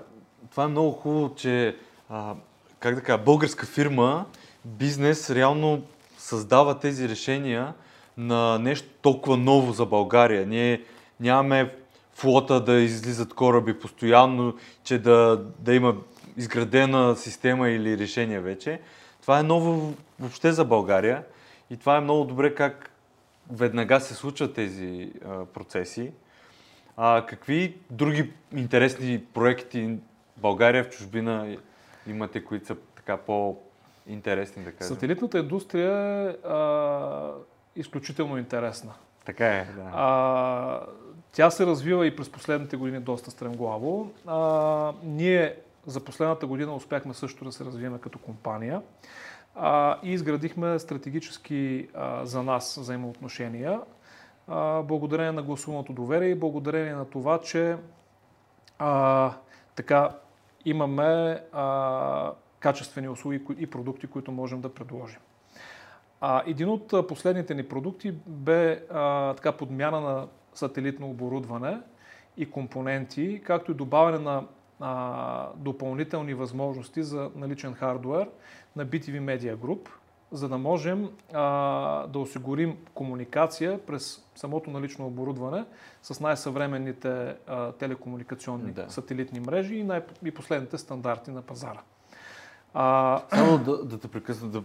това 0.50 0.64
е 0.64 0.68
много 0.68 0.92
хубаво, 0.92 1.34
че 1.34 1.76
а, 2.08 2.34
как 2.78 2.94
да 2.94 3.02
кажа, 3.02 3.18
българска 3.18 3.66
фирма, 3.66 4.26
бизнес 4.64 5.30
реално 5.30 5.82
създава 6.18 6.78
тези 6.78 7.08
решения 7.08 7.74
на 8.16 8.58
нещо 8.58 8.88
толкова 9.02 9.36
ново 9.36 9.72
за 9.72 9.86
България. 9.86 10.46
Ние 10.46 10.82
нямаме 11.20 11.74
флота 12.14 12.60
да 12.60 12.74
излизат 12.74 13.34
кораби 13.34 13.78
постоянно, 13.78 14.54
че 14.84 14.98
да, 14.98 15.44
да 15.58 15.74
има 15.74 15.94
изградена 16.36 17.16
система 17.16 17.68
или 17.68 17.98
решение 17.98 18.40
вече. 18.40 18.80
Това 19.22 19.38
е 19.38 19.42
ново 19.42 19.94
въобще 20.20 20.52
за 20.52 20.64
България 20.64 21.24
и 21.70 21.76
това 21.76 21.96
е 21.96 22.00
много 22.00 22.24
добре 22.24 22.54
как 22.54 22.90
веднага 23.52 24.00
се 24.00 24.14
случват 24.14 24.54
тези 24.54 25.12
а, 25.24 25.44
процеси. 25.44 26.12
А 26.96 27.26
какви 27.28 27.76
други 27.90 28.32
интересни 28.56 29.24
проекти 29.34 29.96
България, 30.36 30.84
в 30.84 30.90
чужбина 30.90 31.56
имате, 32.06 32.44
които 32.44 32.66
са 32.66 32.76
така 32.96 33.16
по-интересни, 33.16 34.64
да 34.64 34.72
кажем? 34.72 34.94
Сателитната 34.94 35.38
индустрия 35.38 35.92
е 35.92 36.48
а, 36.48 37.30
изключително 37.76 38.38
интересна. 38.38 38.92
Така 39.24 39.46
е, 39.46 39.64
да. 39.76 39.90
А, 39.94 40.80
тя 41.32 41.50
се 41.50 41.66
развива 41.66 42.06
и 42.06 42.16
през 42.16 42.28
последните 42.28 42.76
години 42.76 43.00
доста 43.00 43.30
стремглаво. 43.30 44.10
А, 44.26 44.92
ние 45.02 45.56
за 45.86 46.04
последната 46.04 46.46
година 46.46 46.74
успяхме 46.74 47.14
също 47.14 47.44
да 47.44 47.52
се 47.52 47.64
развием 47.64 47.98
като 47.98 48.18
компания 48.18 48.82
а, 49.54 49.98
и 50.02 50.12
изградихме 50.12 50.78
стратегически 50.78 51.88
а, 51.94 52.26
за 52.26 52.42
нас 52.42 52.76
взаимоотношения, 52.76 53.80
а, 54.48 54.82
благодарение 54.82 55.32
на 55.32 55.42
гласуваното 55.42 55.92
доверие 55.92 56.28
и 56.28 56.34
благодарение 56.34 56.94
на 56.94 57.04
това, 57.04 57.40
че 57.40 57.76
а, 58.78 59.32
така 59.74 60.10
имаме 60.64 61.40
а, 61.52 62.32
качествени 62.58 63.08
услуги 63.08 63.40
и 63.58 63.66
продукти, 63.66 64.06
които 64.06 64.32
можем 64.32 64.60
да 64.60 64.74
предложим. 64.74 65.20
А, 66.20 66.42
един 66.46 66.68
от 66.68 67.08
последните 67.08 67.54
ни 67.54 67.68
продукти 67.68 68.14
бе 68.26 68.82
а, 68.90 69.34
така 69.34 69.52
подмяна 69.52 70.00
на 70.00 70.26
сателитно 70.54 71.10
оборудване 71.10 71.80
и 72.36 72.50
компоненти, 72.50 73.42
както 73.44 73.70
и 73.70 73.74
добавяне 73.74 74.18
на 74.18 74.44
а, 74.80 75.48
допълнителни 75.56 76.34
възможности 76.34 77.02
за 77.02 77.30
наличен 77.36 77.74
хардвер 77.74 78.28
на 78.76 78.86
BTV 78.86 79.20
Media 79.20 79.56
Group, 79.56 79.88
за 80.32 80.48
да 80.48 80.58
можем 80.58 81.10
а, 81.32 82.06
да 82.06 82.18
осигурим 82.18 82.76
комуникация 82.94 83.86
през 83.86 84.24
самото 84.34 84.70
налично 84.70 85.06
оборудване 85.06 85.64
с 86.02 86.20
най-съвременните 86.20 87.34
а, 87.46 87.72
телекомуникационни 87.72 88.72
Да. 88.72 88.86
сателитни 88.88 89.40
мрежи 89.40 89.74
и, 89.74 89.84
най- 89.84 90.02
и 90.24 90.30
последните 90.30 90.78
стандарти 90.78 91.30
на 91.30 91.42
пазара. 91.42 91.80
А, 92.74 93.22
Само 93.34 93.58
да, 93.58 93.84
да 93.84 93.98
те 93.98 94.08
прекъсна. 94.08 94.48
Да... 94.48 94.62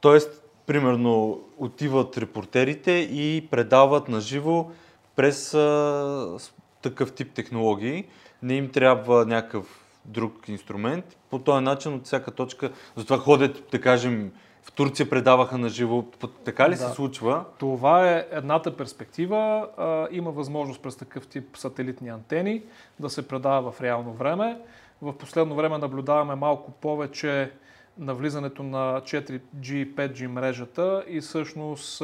Тоест, 0.00 0.44
примерно, 0.66 1.40
отиват 1.58 2.18
репортерите 2.18 2.90
и 2.92 3.48
предават 3.50 4.08
на 4.08 4.20
живо 4.20 4.70
през 5.16 5.54
а, 5.54 6.36
такъв 6.82 7.12
тип 7.12 7.32
технологии. 7.32 8.06
Не 8.42 8.54
им 8.54 8.70
трябва 8.70 9.26
някакъв 9.26 9.80
друг 10.04 10.48
инструмент. 10.48 11.16
По 11.30 11.38
този 11.38 11.64
начин 11.64 11.94
от 11.94 12.04
всяка 12.04 12.30
точка, 12.30 12.70
затова 12.96 13.18
ходят, 13.18 13.68
да 13.72 13.80
кажем, 13.80 14.32
в 14.62 14.72
Турция 14.72 15.10
предаваха 15.10 15.58
на 15.58 15.68
живо. 15.68 16.02
Така 16.44 16.70
ли 16.70 16.76
се 16.76 16.84
Да. 16.84 16.90
случва? 16.90 17.44
Това 17.58 18.10
е 18.10 18.26
едната 18.30 18.76
перспектива. 18.76 19.68
А, 19.76 20.08
има 20.10 20.30
възможност 20.30 20.82
през 20.82 20.96
такъв 20.96 21.26
тип 21.26 21.56
сателитни 21.56 22.08
антени 22.08 22.62
да 23.00 23.10
се 23.10 23.28
предава 23.28 23.72
в 23.72 23.80
реално 23.80 24.12
време. 24.12 24.60
В 25.02 25.12
последно 25.12 25.54
време 25.54 25.78
наблюдаваме 25.78 26.34
малко 26.34 26.70
повече 26.70 27.52
навлизането 27.98 28.62
на 28.62 29.00
4G 29.00 29.72
и 29.72 29.94
5G 29.94 30.26
мрежата 30.26 31.04
и 31.08 31.20
всъщност 31.20 32.02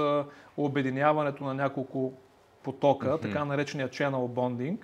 обединяването 0.57 1.45
на 1.45 1.55
няколко 1.55 2.13
потока, 2.63 3.07
mm-hmm. 3.07 3.23
така 3.23 3.45
наречения 3.45 3.89
channel 3.89 4.29
bonding 4.29 4.79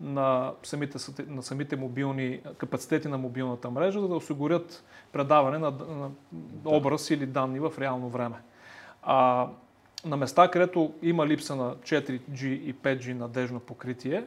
на 0.00 0.52
самите, 0.62 0.98
на 1.28 1.42
самите 1.42 1.76
мобилни 1.76 2.40
капацитети 2.58 3.08
на 3.08 3.18
мобилната 3.18 3.70
мрежа, 3.70 4.00
за 4.00 4.08
да 4.08 4.14
осигурят 4.14 4.84
предаване 5.12 5.58
на, 5.58 5.70
на 5.70 6.10
образ 6.64 7.10
или 7.10 7.26
данни 7.26 7.60
в 7.60 7.72
реално 7.78 8.08
време. 8.08 8.36
А, 9.02 9.48
на 10.04 10.16
места, 10.16 10.50
където 10.50 10.92
има 11.02 11.26
липса 11.26 11.56
на 11.56 11.74
4G 11.74 12.46
и 12.46 12.74
5G 12.74 13.12
надежно 13.12 13.60
покритие, 13.60 14.24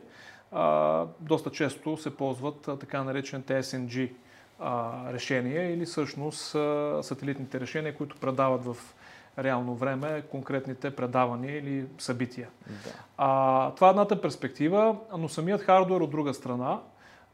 а, 0.51 1.06
доста 1.20 1.50
често 1.50 1.98
се 1.98 2.18
ползват 2.18 2.68
а, 2.68 2.77
така 2.77 3.03
наречените 3.03 3.63
SNG 3.63 4.12
а, 4.60 5.13
решения 5.13 5.74
или 5.74 5.86
всъщност 5.86 6.56
сателитните 7.01 7.60
решения, 7.60 7.98
които 7.98 8.15
предават 8.18 8.65
в 8.65 8.77
реално 9.40 9.75
време 9.75 10.22
конкретните 10.32 10.96
предавания 10.96 11.58
или 11.58 11.86
събития. 11.98 12.50
Да. 12.68 12.92
А, 13.18 13.72
това 13.72 13.88
е 13.88 13.90
едната 13.90 14.22
перспектива, 14.22 14.96
но 15.18 15.30
самият 15.30 15.62
хардвер 15.62 16.02
от 16.02 16.12
друга 16.12 16.34
страна, 16.34 16.80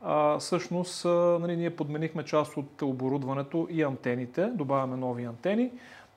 а, 0.01 0.39
всъщност 0.39 1.05
а, 1.05 1.09
нали, 1.09 1.57
ние 1.57 1.75
подменихме 1.75 2.25
част 2.25 2.57
от 2.57 2.81
оборудването 2.81 3.67
и 3.71 3.83
антените, 3.83 4.45
добавяме 4.45 4.97
нови 4.97 5.23
антени, 5.23 5.71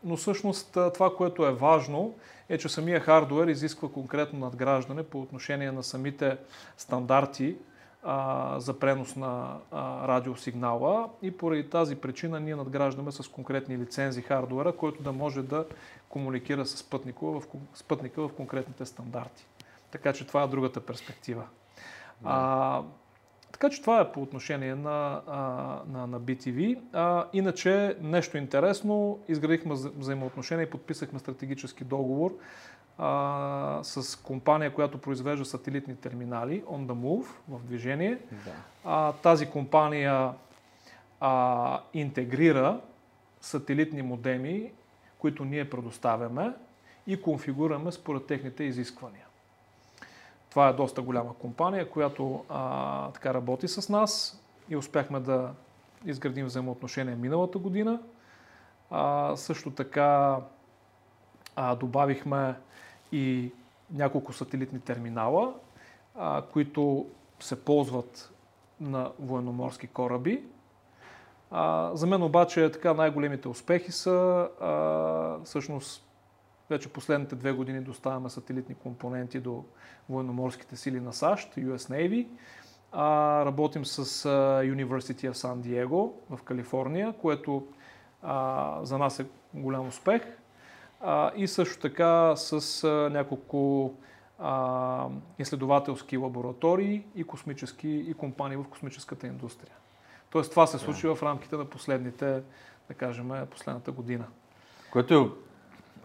но 0.05 0.17
всъщност 0.17 0.79
това, 0.95 1.17
което 1.17 1.47
е 1.47 1.53
важно, 1.53 2.15
е, 2.49 2.59
че 2.59 2.69
самия 2.69 3.01
хардвер 3.01 3.47
изисква 3.47 3.89
конкретно 3.89 4.39
надграждане 4.39 5.03
по 5.03 5.21
отношение 5.21 5.73
на 5.73 5.83
самите 5.83 6.37
стандарти 6.77 7.57
а, 8.03 8.61
за 8.61 8.79
пренос 8.79 9.17
на 9.17 9.59
а, 9.71 10.09
радиосигнала 10.09 11.09
и 11.23 11.37
поради 11.37 11.71
тази 11.71 11.97
причина 11.97 12.41
ние 12.41 12.57
надграждаме 12.57 13.13
с 13.13 13.29
конкретни 13.29 13.79
лицензи 13.79 14.23
хардуера, 14.23 14.77
който 14.77 15.03
да 15.03 15.13
може 15.13 15.43
да 15.43 15.67
комуникира 16.09 16.67
с 16.67 16.83
пътника 16.83 17.27
в, 17.27 17.43
с 17.75 17.83
пътника 17.83 18.29
в 18.29 18.33
конкретните 18.33 18.87
стандарти. 18.87 19.47
Така 19.91 20.13
че 20.13 20.27
това 20.27 20.43
е 20.43 20.47
другата 20.47 20.81
перспектива. 20.81 21.43
Да. 22.21 22.29
А, 22.31 22.83
така 23.53 23.71
че 23.71 23.81
това 23.81 24.01
е 24.01 24.13
по 24.13 24.23
отношение 24.23 24.75
на, 24.75 25.23
на, 25.89 26.07
на 26.07 26.21
BTV. 26.21 26.79
А, 26.93 27.27
иначе 27.33 27.97
нещо 28.01 28.37
интересно, 28.37 29.19
изградихме 29.29 29.75
взаимоотношения 29.75 30.65
и 30.65 30.71
подписахме 30.71 31.19
стратегически 31.19 31.85
договор 31.85 32.39
а, 32.99 33.79
с 33.83 34.23
компания, 34.23 34.75
която 34.75 34.99
произвежда 34.99 35.45
сателитни 35.45 35.97
терминали 35.97 36.63
On 36.63 36.87
the 36.87 36.93
Move 36.93 37.27
в 37.49 37.65
движение. 37.65 38.19
Да. 38.45 38.53
А, 38.85 39.13
тази 39.13 39.51
компания 39.51 40.31
а, 41.21 41.81
интегрира 41.95 42.81
сателитни 43.41 44.03
модеми, 44.03 44.73
които 45.19 45.45
ние 45.45 45.71
предоставяме 45.71 46.53
и 47.07 47.23
конфигураме 47.23 47.93
според 47.93 48.27
техните 48.27 48.65
изисквания. 48.65 49.27
Това 50.51 50.69
е 50.69 50.73
доста 50.73 51.03
голяма 51.03 51.35
компания, 51.35 51.91
която 51.91 52.45
а, 52.49 53.11
така 53.11 53.35
работи 53.35 53.69
с 53.69 53.89
нас 53.89 54.43
и 54.69 54.77
успяхме 54.77 55.21
да 55.21 55.51
изградим 56.05 56.47
взаимоотношения 56.47 57.17
миналата 57.17 57.59
година. 57.59 58.01
А, 58.91 59.33
също 59.37 59.71
така 59.71 60.39
а, 61.57 61.75
добавихме 61.75 62.55
и 63.13 63.53
няколко 63.93 64.33
сателитни 64.33 64.81
терминала, 64.81 65.55
а, 66.15 66.43
които 66.53 67.07
се 67.41 67.65
ползват 67.65 68.33
на 68.81 69.11
военноморски 69.19 69.87
кораби. 69.87 70.45
А, 71.51 71.91
за 71.95 72.07
мен 72.07 72.23
обаче 72.23 72.71
така 72.71 72.95
най-големите 72.95 73.49
успехи 73.49 73.93
са 73.93 74.49
а, 74.61 75.45
всъщност 75.45 76.07
вече 76.71 76.89
последните 76.89 77.37
две 77.37 77.53
години 77.53 77.81
доставяме 77.81 78.31
сателитни 78.31 78.75
компоненти 78.75 79.41
до 79.41 79.65
военноморските 80.09 80.77
сили 80.77 81.01
на 81.01 81.13
САЩ, 81.13 81.55
US 81.55 81.77
Navy. 81.77 82.27
А, 82.93 83.45
работим 83.45 83.85
с 83.85 84.05
University 84.65 85.31
of 85.31 85.33
San 85.33 85.57
Diego 85.57 86.13
в 86.31 86.43
Калифорния, 86.43 87.13
което 87.13 87.67
а, 88.23 88.79
за 88.83 88.99
нас 88.99 89.21
е 89.21 89.27
голям 89.55 89.87
успех. 89.87 90.23
И 91.37 91.49
също 91.49 91.81
така 91.81 92.37
с 92.37 92.89
няколко 93.13 93.95
изследователски 95.39 96.17
лаборатории 96.17 97.03
и 97.15 97.25
космически 97.25 97.89
и 97.89 98.15
компании 98.15 98.57
в 98.57 98.65
космическата 98.65 99.27
индустрия. 99.27 99.75
Тоест 100.31 100.51
това 100.51 100.67
се 100.67 100.79
случи 100.79 101.07
да. 101.07 101.15
в 101.15 101.23
рамките 101.23 101.57
на 101.57 101.65
последните, 101.65 102.43
да 102.89 102.95
кажем, 102.95 103.33
последната 103.51 103.93
година. 103.93 104.25
Което 104.91 105.37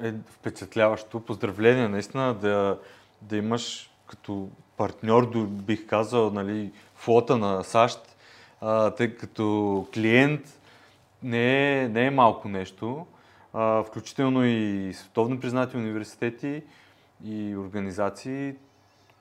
е 0.01 0.13
впечатляващо. 0.27 1.19
Поздравление 1.19 1.87
наистина 1.87 2.33
да, 2.33 2.79
да 3.21 3.37
имаш 3.37 3.91
като 4.07 4.49
партньор, 4.77 5.47
бих 5.47 5.87
казал, 5.87 6.31
нали, 6.31 6.71
флота 6.95 7.37
на 7.37 7.63
САЩ, 7.63 8.15
а, 8.61 8.91
тъй 8.91 9.17
като 9.17 9.87
клиент 9.93 10.59
не 11.23 11.81
е, 11.83 11.89
не 11.89 12.05
е 12.05 12.11
малко 12.11 12.49
нещо, 12.49 13.05
включително 13.87 14.45
и 14.45 14.91
световно 14.93 15.39
признати 15.39 15.77
университети 15.77 16.63
и 17.23 17.55
организации, 17.57 18.55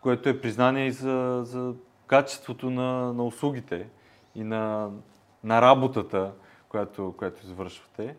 което 0.00 0.28
е 0.28 0.40
признание 0.40 0.86
и 0.86 0.92
за, 0.92 1.40
за 1.44 1.74
качеството 2.06 2.70
на, 2.70 3.12
на 3.12 3.24
услугите 3.24 3.88
и 4.34 4.44
на, 4.44 4.90
на 5.44 5.62
работата, 5.62 6.32
която, 6.68 7.14
която 7.18 7.46
извършвате. 7.46 8.16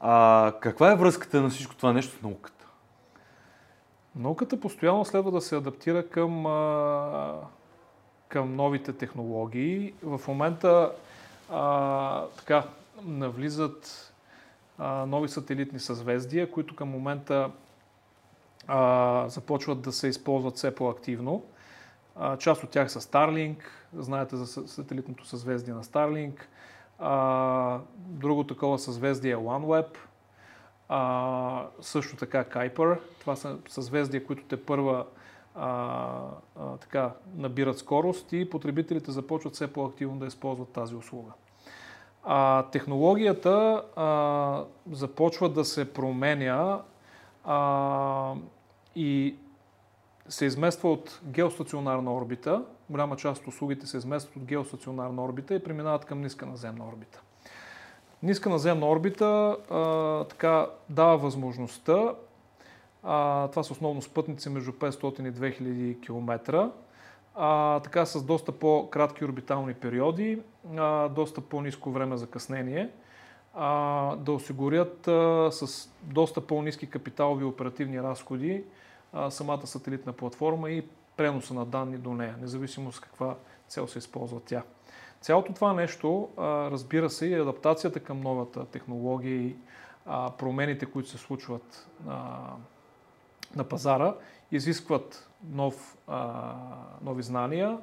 А, 0.00 0.52
каква 0.60 0.92
е 0.92 0.96
връзката 0.96 1.42
на 1.42 1.50
всичко 1.50 1.76
това 1.76 1.92
нещо 1.92 2.18
с 2.18 2.22
науката? 2.22 2.66
Науката 4.16 4.60
постоянно 4.60 5.04
следва 5.04 5.30
да 5.30 5.40
се 5.40 5.56
адаптира 5.56 6.08
към, 6.08 6.44
към 8.28 8.56
новите 8.56 8.92
технологии. 8.92 9.94
В 10.02 10.20
момента 10.28 10.92
а, 11.50 12.24
така, 12.26 12.64
навлизат 13.04 14.11
нови 15.06 15.28
сателитни 15.28 15.78
съзвездия, 15.78 16.50
които 16.50 16.76
към 16.76 16.88
момента 16.88 17.50
а, 18.66 19.28
започват 19.28 19.80
да 19.80 19.92
се 19.92 20.08
използват 20.08 20.56
все 20.56 20.74
по-активно. 20.74 21.44
А, 22.16 22.36
част 22.36 22.64
от 22.64 22.70
тях 22.70 22.92
са 22.92 23.00
Starlink, 23.00 23.56
знаете 23.96 24.36
за 24.36 24.68
сателитното 24.68 25.26
съзвездие 25.26 25.74
на 25.74 25.84
Starlink. 25.84 26.34
А, 26.98 27.78
друго 27.96 28.44
такова 28.44 28.78
съзвездие 28.78 29.32
е 29.32 29.36
OneWeb. 29.36 29.86
А, 30.88 31.66
също 31.80 32.16
така 32.16 32.44
Kuiper. 32.44 32.98
Това 33.20 33.36
са 33.36 33.58
съзвездия, 33.68 34.26
които 34.26 34.44
те 34.44 34.64
първа 34.64 35.06
а, 35.54 35.68
а, 36.60 36.76
така, 36.76 37.10
набират 37.36 37.78
скорост 37.78 38.32
и 38.32 38.50
потребителите 38.50 39.10
започват 39.10 39.54
все 39.54 39.72
по-активно 39.72 40.18
да 40.18 40.26
използват 40.26 40.68
тази 40.68 40.94
услуга. 40.94 41.32
А, 42.24 42.62
технологията 42.62 43.82
а, 43.96 44.64
започва 44.92 45.48
да 45.48 45.64
се 45.64 45.92
променя 45.92 46.80
а, 47.44 48.34
и 48.96 49.36
се 50.28 50.44
измества 50.44 50.92
от 50.92 51.20
геостационарна 51.24 52.14
орбита 52.14 52.62
голяма 52.92 53.16
част 53.16 53.42
от 53.42 53.48
услугите 53.48 53.86
се 53.86 53.96
изместват 53.96 54.36
от 54.36 54.44
геостационарна 54.44 55.24
орбита 55.24 55.54
и 55.54 55.64
преминават 55.64 56.04
към 56.04 56.20
ниска 56.20 56.46
наземна 56.46 56.88
орбита. 56.88 57.20
Ниска 58.22 58.50
наземна 58.50 58.88
орбита 58.88 59.56
а, 59.70 60.24
така 60.24 60.66
дава 60.88 61.16
възможността, 61.16 62.14
а, 63.02 63.48
това 63.48 63.62
са 63.62 63.72
основно 63.72 64.02
спътници 64.02 64.48
между 64.48 64.72
500 64.72 65.28
и 65.28 65.32
2000 65.32 66.00
км, 66.00 66.70
а, 67.34 67.80
така 67.80 68.06
с 68.06 68.22
доста 68.22 68.52
по-кратки 68.52 69.24
орбитални 69.24 69.74
периоди, 69.74 70.42
а, 70.76 71.08
доста 71.08 71.40
по-низко 71.40 71.90
време 71.90 72.16
закъснение, 72.16 72.90
а, 73.54 74.16
да 74.16 74.32
осигурят 74.32 75.08
а, 75.08 75.48
с 75.52 75.90
доста 76.02 76.40
по-низки 76.40 76.90
капиталови 76.90 77.44
оперативни 77.44 78.02
разходи 78.02 78.64
а, 79.12 79.30
самата 79.30 79.66
сателитна 79.66 80.12
платформа 80.12 80.70
и 80.70 80.86
преноса 81.16 81.54
на 81.54 81.64
данни 81.64 81.96
до 81.98 82.14
нея, 82.14 82.36
независимо 82.40 82.92
с 82.92 83.00
каква 83.00 83.36
цел 83.68 83.86
се 83.86 83.98
използва 83.98 84.40
тя. 84.40 84.62
Цялото 85.20 85.52
това 85.52 85.72
нещо, 85.72 86.28
разбира 86.38 87.10
се, 87.10 87.26
и 87.26 87.34
адаптацията 87.34 88.00
към 88.00 88.20
новата 88.20 88.66
технология 88.66 89.34
и 89.34 89.56
промените, 90.38 90.86
които 90.86 91.08
се 91.08 91.18
случват 91.18 91.88
на 93.56 93.64
пазара, 93.68 94.14
изискват 94.52 95.28
нов, 95.50 95.98
нови 97.02 97.22
знания, 97.22 97.78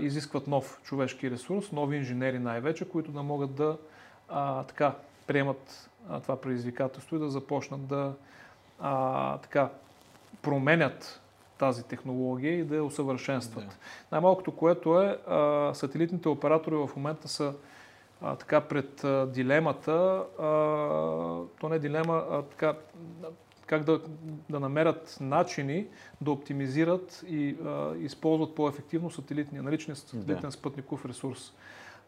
изискват 0.00 0.46
нов 0.46 0.80
човешки 0.82 1.30
ресурс, 1.30 1.72
нови 1.72 1.96
инженери 1.96 2.38
най-вече, 2.38 2.88
които 2.88 3.10
да 3.10 3.22
могат 3.22 3.54
да 3.54 3.78
така, 4.68 4.94
приемат 5.26 5.90
това 6.22 6.40
предизвикателство 6.40 7.16
и 7.16 7.18
да 7.18 7.28
започнат 7.28 7.86
да 7.86 8.14
а, 8.80 9.38
така, 9.38 9.68
променят 10.42 11.20
тази 11.58 11.84
технология 11.84 12.58
и 12.58 12.64
да 12.64 12.76
я 12.76 12.84
усъвършенстват. 12.84 13.64
Да. 13.64 13.76
Най-малкото, 14.12 14.56
което 14.56 15.00
е, 15.00 15.18
а, 15.26 15.70
сателитните 15.74 16.28
оператори 16.28 16.74
в 16.74 16.90
момента 16.96 17.28
са 17.28 17.54
а, 18.22 18.36
така 18.36 18.60
пред 18.60 19.04
а, 19.04 19.26
дилемата, 19.26 20.24
а, 20.38 20.46
то 21.60 21.68
не 21.68 21.76
е 21.76 21.78
дилема, 21.78 22.24
а 22.30 22.42
така, 22.42 22.74
как 23.68 23.84
да, 23.84 24.00
да 24.50 24.60
намерят 24.60 25.16
начини 25.20 25.86
да 26.20 26.30
оптимизират 26.30 27.24
и 27.28 27.56
а, 27.64 27.96
използват 27.96 28.54
по-ефективно 28.54 29.10
сателитния, 29.10 29.62
наличния 29.62 29.96
сателитен 29.96 30.40
да. 30.40 30.52
спътников 30.52 31.04
ресурс, 31.06 31.52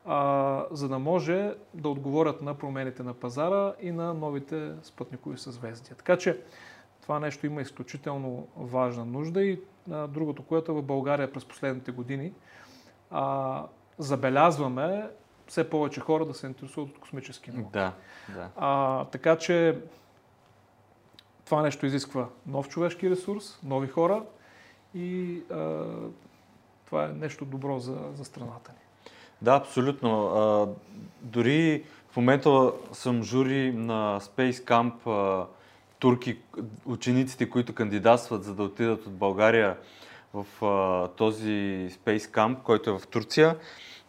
а, 0.07 0.65
за 0.71 0.89
да 0.89 0.99
може 0.99 1.55
да 1.75 1.89
отговорят 1.89 2.43
на 2.43 2.55
промените 2.55 3.03
на 3.03 3.15
пазара 3.15 3.75
и 3.81 3.93
на 3.93 4.15
новите 4.15 4.73
спътникови 4.83 5.39
съзвездия. 5.39 5.97
Така 5.97 6.17
че 6.17 6.41
това 7.03 7.21
нещо 7.21 7.47
има 7.47 7.63
изключително 7.63 8.49
важна 8.57 9.05
нужда 9.05 9.43
и 9.43 9.61
а, 9.91 10.07
другото, 10.07 10.43
което 10.43 10.75
в 10.75 10.83
България 10.83 11.33
през 11.33 11.45
последните 11.45 11.93
години 11.93 12.33
а, 13.11 13.67
забелязваме 13.99 15.11
все 15.47 15.71
повече 15.71 16.01
хора 16.01 16.27
да 16.27 16.35
се 16.35 16.47
интересуват 16.47 16.91
от 16.91 16.99
космически 16.99 17.51
науки. 17.51 17.73
Да, 17.73 17.93
да. 18.35 18.49
А, 18.57 19.05
така 19.05 19.37
че 19.37 19.79
това 21.51 21.63
нещо 21.63 21.87
изисква 21.87 22.29
нов 22.47 22.69
човешки 22.69 23.11
ресурс, 23.11 23.59
нови 23.65 23.89
хора 23.89 24.23
и 24.95 25.39
а, 25.51 25.85
това 26.87 27.05
е 27.05 27.09
нещо 27.09 27.45
добро 27.45 27.79
за, 27.79 27.99
за 28.15 28.25
страната 28.25 28.73
ни. 28.73 29.11
Да, 29.43 29.55
абсолютно. 29.55 30.27
А, 30.27 30.69
дори 31.21 31.85
в 32.11 32.17
момента 32.17 32.73
съм 32.93 33.23
жури 33.23 33.73
на 33.73 34.21
Space 34.21 34.53
Camp 34.53 34.93
а, 35.07 35.47
турки, 35.99 36.39
учениците, 36.85 37.51
които 37.51 37.75
кандидатстват 37.75 38.45
за 38.45 38.55
да 38.55 38.63
отидат 38.63 39.07
от 39.07 39.13
България 39.13 39.77
в 40.35 40.65
а, 40.65 41.09
този 41.09 41.89
Space 41.91 42.19
Camp, 42.19 42.63
който 42.63 42.91
е 42.91 42.99
в 42.99 43.07
Турция. 43.07 43.57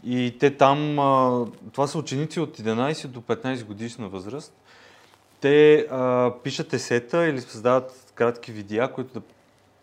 И 0.04 0.36
те 0.40 0.58
там, 0.58 1.00
а, 1.00 1.46
това 1.72 1.88
са 1.88 1.98
ученици 1.98 2.40
от 2.40 2.58
11 2.58 3.08
до 3.08 3.22
15 3.22 3.66
годишна 3.66 4.10
възраст. 4.10 4.54
Те 5.42 5.88
а, 5.92 6.34
пишат 6.44 6.74
есета 6.74 7.28
или 7.28 7.42
създават 7.42 8.12
кратки 8.16 8.52
видеа, 8.52 8.92
които 8.92 9.14
да 9.14 9.22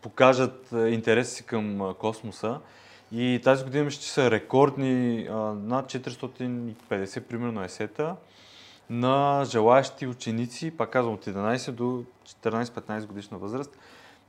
покажат 0.03 0.69
интереса 0.73 1.31
си 1.31 1.43
към 1.45 1.95
космоса. 1.99 2.61
И 3.13 3.41
тази 3.45 3.65
година 3.65 3.91
ще 3.91 4.07
са 4.07 4.31
рекордни 4.31 5.27
а, 5.31 5.35
над 5.55 5.93
450 5.93 7.21
примерно 7.21 7.63
есета 7.63 8.17
на 8.91 9.45
желаящи 9.45 10.07
ученици, 10.07 10.71
пак 10.71 10.91
казвам 10.91 11.15
от 11.15 11.27
11 11.27 11.71
до 11.71 12.05
14-15 12.27 13.07
годишна 13.07 13.39
възраст, 13.39 13.79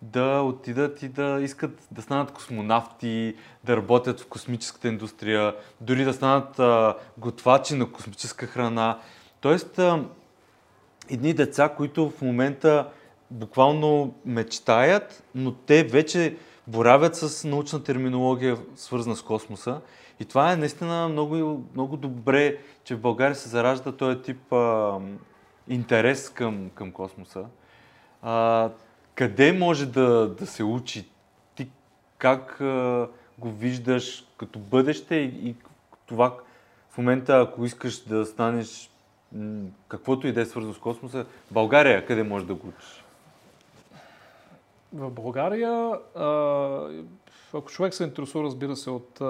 да 0.02 0.42
отидат 0.42 1.04
и 1.04 1.10
да 1.10 1.40
искат 1.42 1.88
да 1.92 2.02
станат 2.02 2.32
космонавти, 2.32 3.36
да 3.64 3.78
работят 3.78 4.20
в 4.20 4.28
космическата 4.28 4.88
индустрия, 4.88 5.56
дори 5.82 6.04
да 6.04 6.14
станат 6.14 6.60
а, 6.60 6.96
готвачи 7.18 7.76
на 7.76 7.92
космическа 7.92 8.46
храна. 8.46 9.00
Тоест, 9.42 9.80
а, 9.80 10.06
едни 11.10 11.34
деца, 11.34 11.70
които 11.70 12.10
в 12.10 12.22
момента 12.22 12.88
буквално 13.32 14.14
мечтаят, 14.26 15.24
но 15.36 15.52
те 15.52 15.84
вече 15.84 16.36
боравят 16.68 17.16
с 17.16 17.48
научна 17.48 17.84
терминология, 17.84 18.58
свързана 18.76 19.16
с 19.16 19.22
космоса. 19.22 19.82
И 20.20 20.26
това 20.26 20.52
е 20.52 20.56
наистина 20.56 21.10
много, 21.10 21.64
много 21.74 21.98
добре, 21.98 22.58
че 22.84 22.96
в 22.96 23.00
България 23.00 23.36
се 23.36 23.50
заражда 23.50 23.92
този 23.92 24.22
тип 24.22 24.54
а, 24.54 25.00
интерес 25.68 26.30
към, 26.30 26.70
към 26.76 26.92
космоса. 26.92 27.46
А, 28.22 28.70
къде 29.16 29.54
може 29.54 29.86
да, 29.86 30.36
да 30.40 30.46
се 30.46 30.64
учи? 30.64 31.10
Ти 31.56 31.70
как 32.18 32.62
а, 32.62 33.08
го 33.40 33.52
виждаш 33.52 34.26
като 34.38 34.60
бъдеще 34.60 35.16
и, 35.16 35.50
и 35.50 35.56
това 36.06 36.38
в 36.90 36.98
момента, 36.98 37.40
ако 37.40 37.66
искаш 37.66 38.00
да 38.00 38.26
станеш 38.26 38.89
каквото 39.88 40.28
и 40.28 40.34
да 40.34 40.42
е 40.42 40.46
свързано 40.46 40.74
с 40.74 40.80
космоса, 40.80 41.26
България 41.52 42.06
къде 42.06 42.24
може 42.24 42.46
да 42.46 42.56
го 42.56 42.68
учиш? 42.68 43.04
В 44.94 45.12
България, 45.12 46.00
ако 47.54 47.70
човек 47.70 47.94
се 47.94 48.04
интересува, 48.04 48.44
разбира 48.44 48.76
се, 48.76 48.90
от 48.90 49.22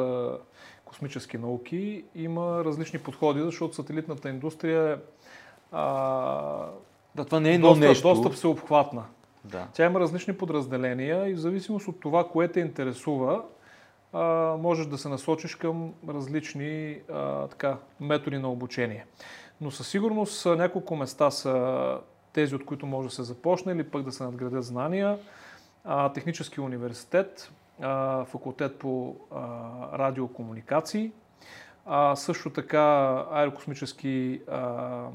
космически 0.86 1.38
науки, 1.38 2.04
има 2.16 2.66
различни 2.66 3.00
подходи, 3.00 3.42
защото 3.42 3.76
сателитната 3.76 4.30
индустрия 4.30 4.94
е 4.94 4.98
да, 7.16 7.26
това 7.26 7.40
не 7.40 7.54
е 7.54 7.60
доста, 7.60 7.88
нещо. 7.88 8.08
доста 8.08 8.30
всеобхватна. 8.30 9.04
Да. 9.44 9.68
Тя 9.74 9.86
има 9.86 10.00
различни 10.00 10.38
подразделения 10.38 11.30
и 11.30 11.34
в 11.34 11.40
зависимост 11.40 11.88
от 11.88 12.00
това, 12.00 12.28
кое 12.28 12.48
те 12.48 12.60
интересува, 12.60 13.44
а, 14.14 14.20
можеш 14.60 14.86
да 14.86 14.98
се 14.98 15.10
насочиш 15.10 15.56
към 15.56 15.94
различни 16.10 16.98
а, 17.12 17.48
така, 17.48 17.78
методи 18.00 18.38
на 18.38 18.52
обучение. 18.52 19.06
Но 19.62 19.72
със 19.72 19.88
сигурност 19.88 20.45
няколко 20.45 20.95
места 20.95 21.32
са 21.32 21.98
тези, 22.34 22.56
от 22.56 22.65
които 22.65 22.86
може 22.86 23.10
да 23.10 23.15
се 23.15 23.24
започне 23.24 23.72
или 23.72 23.84
пък 23.84 24.04
да 24.04 24.12
се 24.12 24.24
надградят 24.24 24.63
знания. 24.63 25.19
А, 25.84 26.13
технически 26.13 26.62
университет, 26.62 27.52
а, 27.82 28.26
факултет 28.26 28.80
по 28.80 29.15
а, 29.32 29.38
радиокомуникации, 29.98 31.12
а, 31.86 32.15
също 32.15 32.50
така 32.50 33.26
аерокосмически 33.32 34.41
а, 34.48 35.08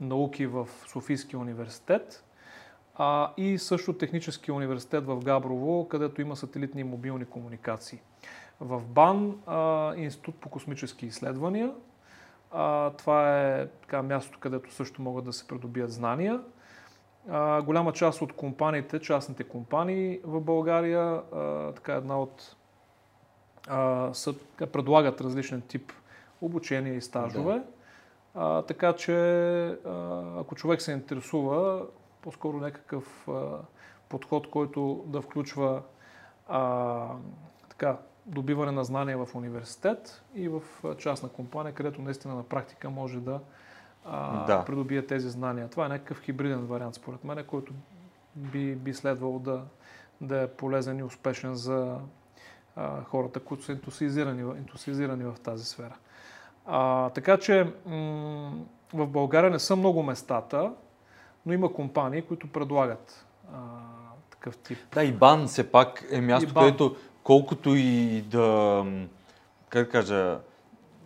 науки 0.00 0.46
в 0.46 0.68
Софийския 0.92 1.40
университет 1.40 2.24
а, 2.94 3.32
и 3.36 3.58
също 3.58 3.92
технически 3.92 4.52
университет 4.52 5.06
в 5.06 5.24
Габрово, 5.24 5.88
където 5.88 6.20
има 6.20 6.36
сателитни 6.36 6.80
и 6.80 6.84
мобилни 6.84 7.24
комуникации. 7.24 8.00
В 8.60 8.82
БАН 8.86 9.38
а, 9.46 9.94
Институт 9.96 10.34
по 10.34 10.48
космически 10.48 11.06
изследвания. 11.06 11.72
А, 12.52 12.90
това 12.90 13.40
е 13.40 13.66
така, 13.66 14.02
мястото, 14.02 14.38
където 14.38 14.72
също 14.74 15.02
могат 15.02 15.24
да 15.24 15.32
се 15.32 15.48
придобият 15.48 15.92
знания. 15.92 16.40
А, 17.28 17.62
голяма 17.62 17.92
част 17.92 18.22
от 18.22 18.32
компаниите, 18.32 19.00
частните 19.00 19.44
компании 19.44 20.20
в 20.24 20.40
България, 20.40 21.22
а, 21.32 21.72
така 21.72 21.94
една 21.94 22.20
от 22.20 22.56
а, 23.68 24.14
са, 24.14 24.34
предлагат 24.72 25.20
различен 25.20 25.60
тип 25.60 25.92
обучение 26.40 26.94
и 26.94 27.00
стажове. 27.00 27.54
Да. 27.54 27.64
А, 28.34 28.62
така 28.62 28.92
че, 28.92 29.16
а, 29.86 30.22
ако 30.40 30.54
човек 30.54 30.82
се 30.82 30.92
интересува, 30.92 31.86
по-скоро 32.22 32.56
някакъв 32.56 33.28
а, 33.28 33.58
подход, 34.08 34.50
който 34.50 35.04
да 35.06 35.22
включва 35.22 35.82
а, 36.48 37.06
така, 37.68 37.96
добиване 38.26 38.72
на 38.72 38.84
знания 38.84 39.18
в 39.18 39.34
университет 39.34 40.22
и 40.34 40.48
в 40.48 40.62
частна 40.98 41.28
компания, 41.28 41.74
където 41.74 42.02
наистина 42.02 42.34
на 42.34 42.42
практика 42.42 42.90
може 42.90 43.20
да, 43.20 43.40
а, 44.04 44.46
да. 44.46 44.64
придобие 44.64 45.06
тези 45.06 45.30
знания. 45.30 45.68
Това 45.68 45.86
е 45.86 45.88
някакъв 45.88 46.20
хибриден 46.20 46.66
вариант, 46.66 46.94
според 46.94 47.24
мен, 47.24 47.44
който 47.46 47.72
би, 48.36 48.74
би 48.74 48.94
следвало 48.94 49.38
да, 49.38 49.62
да 50.20 50.42
е 50.42 50.48
полезен 50.48 50.98
и 50.98 51.02
успешен 51.02 51.54
за 51.54 51.98
а, 52.76 53.04
хората, 53.04 53.40
които 53.40 53.64
са 53.64 53.72
ентусиазирани, 53.72 54.40
ентусиазирани 54.40 55.24
в 55.24 55.34
тази 55.42 55.64
сфера. 55.64 55.94
А, 56.66 57.10
така 57.10 57.38
че 57.38 57.72
м- 57.86 58.52
в 58.94 59.06
България 59.06 59.50
не 59.50 59.58
са 59.58 59.76
много 59.76 60.02
местата, 60.02 60.72
но 61.46 61.52
има 61.52 61.72
компании, 61.72 62.22
които 62.22 62.52
предлагат 62.52 63.26
а, 63.52 63.58
такъв 64.30 64.56
тип. 64.56 64.78
Да, 64.94 65.04
и 65.04 65.12
БАН 65.12 65.46
все 65.46 65.70
пак 65.70 66.04
е 66.10 66.20
място, 66.20 66.54
където 66.54 66.96
колкото 67.22 67.74
и 67.76 68.22
да, 68.30 68.84
как 69.68 69.90
кажа, 69.90 70.38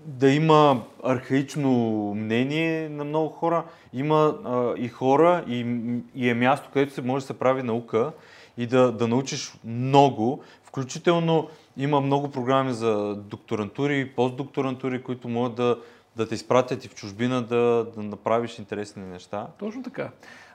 да 0.05 0.31
има 0.31 0.83
архаично 1.05 1.70
мнение 2.16 2.88
на 2.88 3.05
много 3.05 3.29
хора, 3.29 3.64
има 3.92 4.38
а, 4.44 4.74
и 4.76 4.88
хора 4.88 5.44
и, 5.48 5.83
и 6.14 6.29
е 6.29 6.35
място, 6.35 6.68
където 6.72 6.92
се 6.92 7.02
може 7.02 7.22
да 7.22 7.26
се 7.26 7.38
прави 7.38 7.62
наука 7.62 8.12
и 8.59 8.66
да, 8.66 8.92
да 8.92 9.09
научиш 9.09 9.55
много, 9.64 10.42
включително 10.64 11.48
има 11.76 12.00
много 12.00 12.31
програми 12.31 12.72
за 12.72 13.14
докторантури 13.14 14.12
постдокторантури, 14.16 15.02
които 15.02 15.29
могат 15.29 15.55
да, 15.55 15.79
да 16.16 16.29
те 16.29 16.35
изпратят 16.35 16.85
и 16.85 16.88
в 16.88 16.94
чужбина 16.94 17.42
да, 17.42 17.87
да 17.96 18.02
направиш 18.02 18.59
интересни 18.59 19.02
неща. 19.02 19.46
Точно 19.59 19.83
така. 19.83 20.11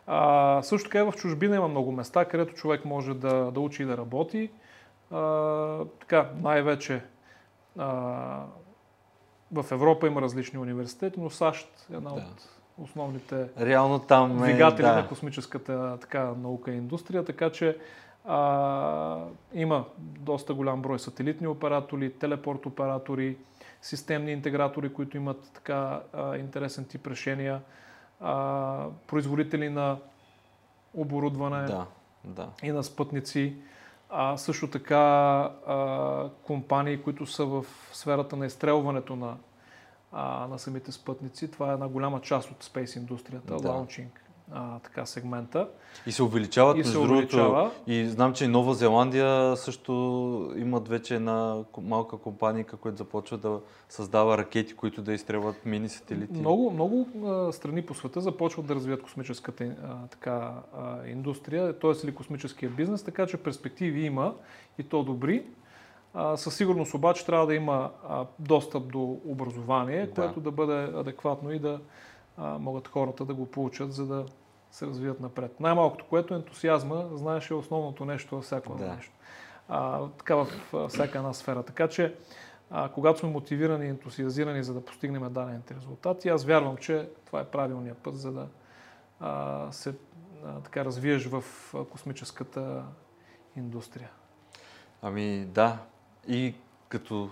А, 0.07 0.59
също 0.63 0.89
така 0.89 0.99
и 0.99 1.11
в 1.11 1.13
чужбина 1.17 1.55
има 1.55 1.67
много 1.67 1.91
места, 1.91 2.25
където 2.25 2.53
човек 2.53 2.85
може 2.85 3.13
да, 3.13 3.51
да 3.51 3.59
учи 3.59 3.83
и 3.83 3.85
да 3.85 3.97
работи. 3.97 4.49
Така, 5.99 6.29
най-вече 6.41 7.03
в 9.51 9.65
Европа 9.71 10.07
има 10.07 10.21
различни 10.21 10.59
университети, 10.59 11.19
но 11.19 11.29
САЩ 11.29 11.87
е 11.91 11.95
една 11.95 12.09
да. 12.09 12.15
от 12.15 12.49
основните 12.77 13.49
Реално 13.59 13.99
там 13.99 14.43
е, 14.43 14.47
двигатели 14.47 14.85
да. 14.85 14.95
на 14.95 15.07
космическата 15.07 15.97
така, 16.01 16.33
наука 16.41 16.71
и 16.71 16.77
индустрия, 16.77 17.25
така 17.25 17.49
че 17.49 17.77
а, 18.25 19.17
има 19.53 19.85
доста 19.97 20.53
голям 20.53 20.81
брой 20.81 20.99
сателитни 20.99 21.47
оператори, 21.47 22.13
телепорт 22.13 22.65
оператори, 22.65 23.37
системни 23.81 24.31
интегратори, 24.31 24.93
които 24.93 25.17
имат 25.17 25.51
така 25.53 26.01
а, 26.13 26.37
интересен 26.37 26.85
тип 26.85 27.07
решения, 27.07 27.61
а, 28.19 28.85
производители 29.07 29.69
на 29.69 29.97
оборудване 30.93 31.65
да, 31.65 31.85
да. 32.23 32.49
и 32.63 32.71
на 32.71 32.83
спътници. 32.83 33.55
А 34.11 34.37
също 34.37 34.67
така 34.67 34.97
а, 34.97 36.29
компании, 36.43 37.01
които 37.01 37.25
са 37.25 37.45
в 37.45 37.65
сферата 37.93 38.35
на 38.35 38.45
изстрелването 38.45 39.15
на 39.15 39.37
а, 40.11 40.47
на 40.47 40.59
самите 40.59 40.91
спътници. 40.91 41.51
Това 41.51 41.69
е 41.69 41.73
една 41.73 41.87
голяма 41.87 42.21
част 42.21 42.51
от 42.51 42.63
спейс 42.63 42.95
индустрията, 42.95 43.55
Да. 43.55 43.69
лаунчинг 43.69 44.30
а, 44.53 44.79
така 44.79 45.05
сегмента. 45.05 45.67
И 46.05 46.11
се 46.11 46.23
увеличават, 46.23 46.75
И 46.75 46.77
между 46.77 46.91
се 46.91 47.07
другото. 47.07 47.71
И 47.87 48.05
знам, 48.05 48.33
че 48.33 48.45
и 48.45 48.47
Нова 48.47 48.73
Зеландия 48.73 49.57
също 49.57 49.91
имат 50.55 50.87
вече 50.87 51.15
една 51.15 51.57
малка 51.81 52.17
компания, 52.17 52.65
която 52.65 52.97
започва 52.97 53.37
да 53.37 53.59
създава 53.89 54.37
ракети, 54.37 54.75
които 54.75 55.01
да 55.01 55.13
изстрелват 55.13 55.65
мини 55.65 55.89
сателити. 55.89 56.39
Много, 56.39 56.71
много 56.71 57.07
а, 57.25 57.51
страни 57.51 57.85
по 57.85 57.93
света 57.93 58.21
започват 58.21 58.65
да 58.65 58.75
развият 58.75 59.01
космическата 59.03 59.63
а, 59.63 60.07
така, 60.07 60.53
а, 60.77 61.07
индустрия, 61.07 61.79
т.е. 61.79 61.91
или 62.03 62.15
космическия 62.15 62.69
бизнес, 62.71 63.03
така 63.03 63.27
че 63.27 63.37
перспективи 63.37 64.01
има 64.01 64.33
и 64.77 64.83
то 64.83 65.03
добри. 65.03 65.43
А, 66.13 66.37
със 66.37 66.55
сигурност 66.55 66.93
обаче 66.93 67.25
трябва 67.25 67.45
да 67.45 67.55
има 67.55 67.89
а, 68.09 68.25
достъп 68.39 68.91
до 68.91 69.19
образование, 69.25 70.05
Да. 70.05 70.13
което 70.13 70.39
да 70.39 70.51
бъде 70.51 70.83
адекватно 70.83 71.51
и 71.51 71.59
да 71.59 71.79
а, 72.37 72.57
могат 72.57 72.87
хората 72.87 73.25
да 73.25 73.33
го 73.33 73.45
получат, 73.45 73.93
за 73.93 74.05
да 74.05 74.25
се 74.71 74.85
развият 74.87 75.19
напред. 75.19 75.59
Най-малкото, 75.59 76.05
което 76.09 76.33
ентусиазма, 76.33 77.09
знаеш, 77.13 77.49
е 77.49 77.53
основното 77.53 78.05
нещо 78.05 78.35
във 78.35 78.43
всяко 78.43 78.75
Да. 78.75 78.95
нещо. 78.95 79.11
А, 79.69 80.07
така 80.17 80.35
в 80.35 80.47
а, 80.73 80.87
всяка 80.87 81.17
една 81.17 81.33
сфера. 81.33 81.63
Така 81.63 81.87
че, 81.87 82.15
а, 82.71 82.89
когато 82.89 83.19
сме 83.19 83.29
мотивирани 83.29 83.85
и 83.85 83.89
ентусиазирани 83.89 84.63
за 84.63 84.73
да 84.73 84.85
постигнем 84.85 85.33
дадените 85.33 85.75
резултати, 85.75 86.29
аз 86.29 86.45
вярвам, 86.45 86.77
че 86.77 87.09
това 87.25 87.39
е 87.39 87.45
правилният 87.45 87.97
път, 87.97 88.17
за 88.17 88.31
да 88.31 88.47
а, 89.19 89.67
се 89.71 89.93
а, 90.45 90.59
така 90.59 90.85
развиеш 90.85 91.25
в 91.25 91.43
космическата 91.91 92.83
индустрия. 93.55 94.09
Ами 95.01 95.45
да. 95.45 95.77
И 96.27 96.53
като 96.89 97.29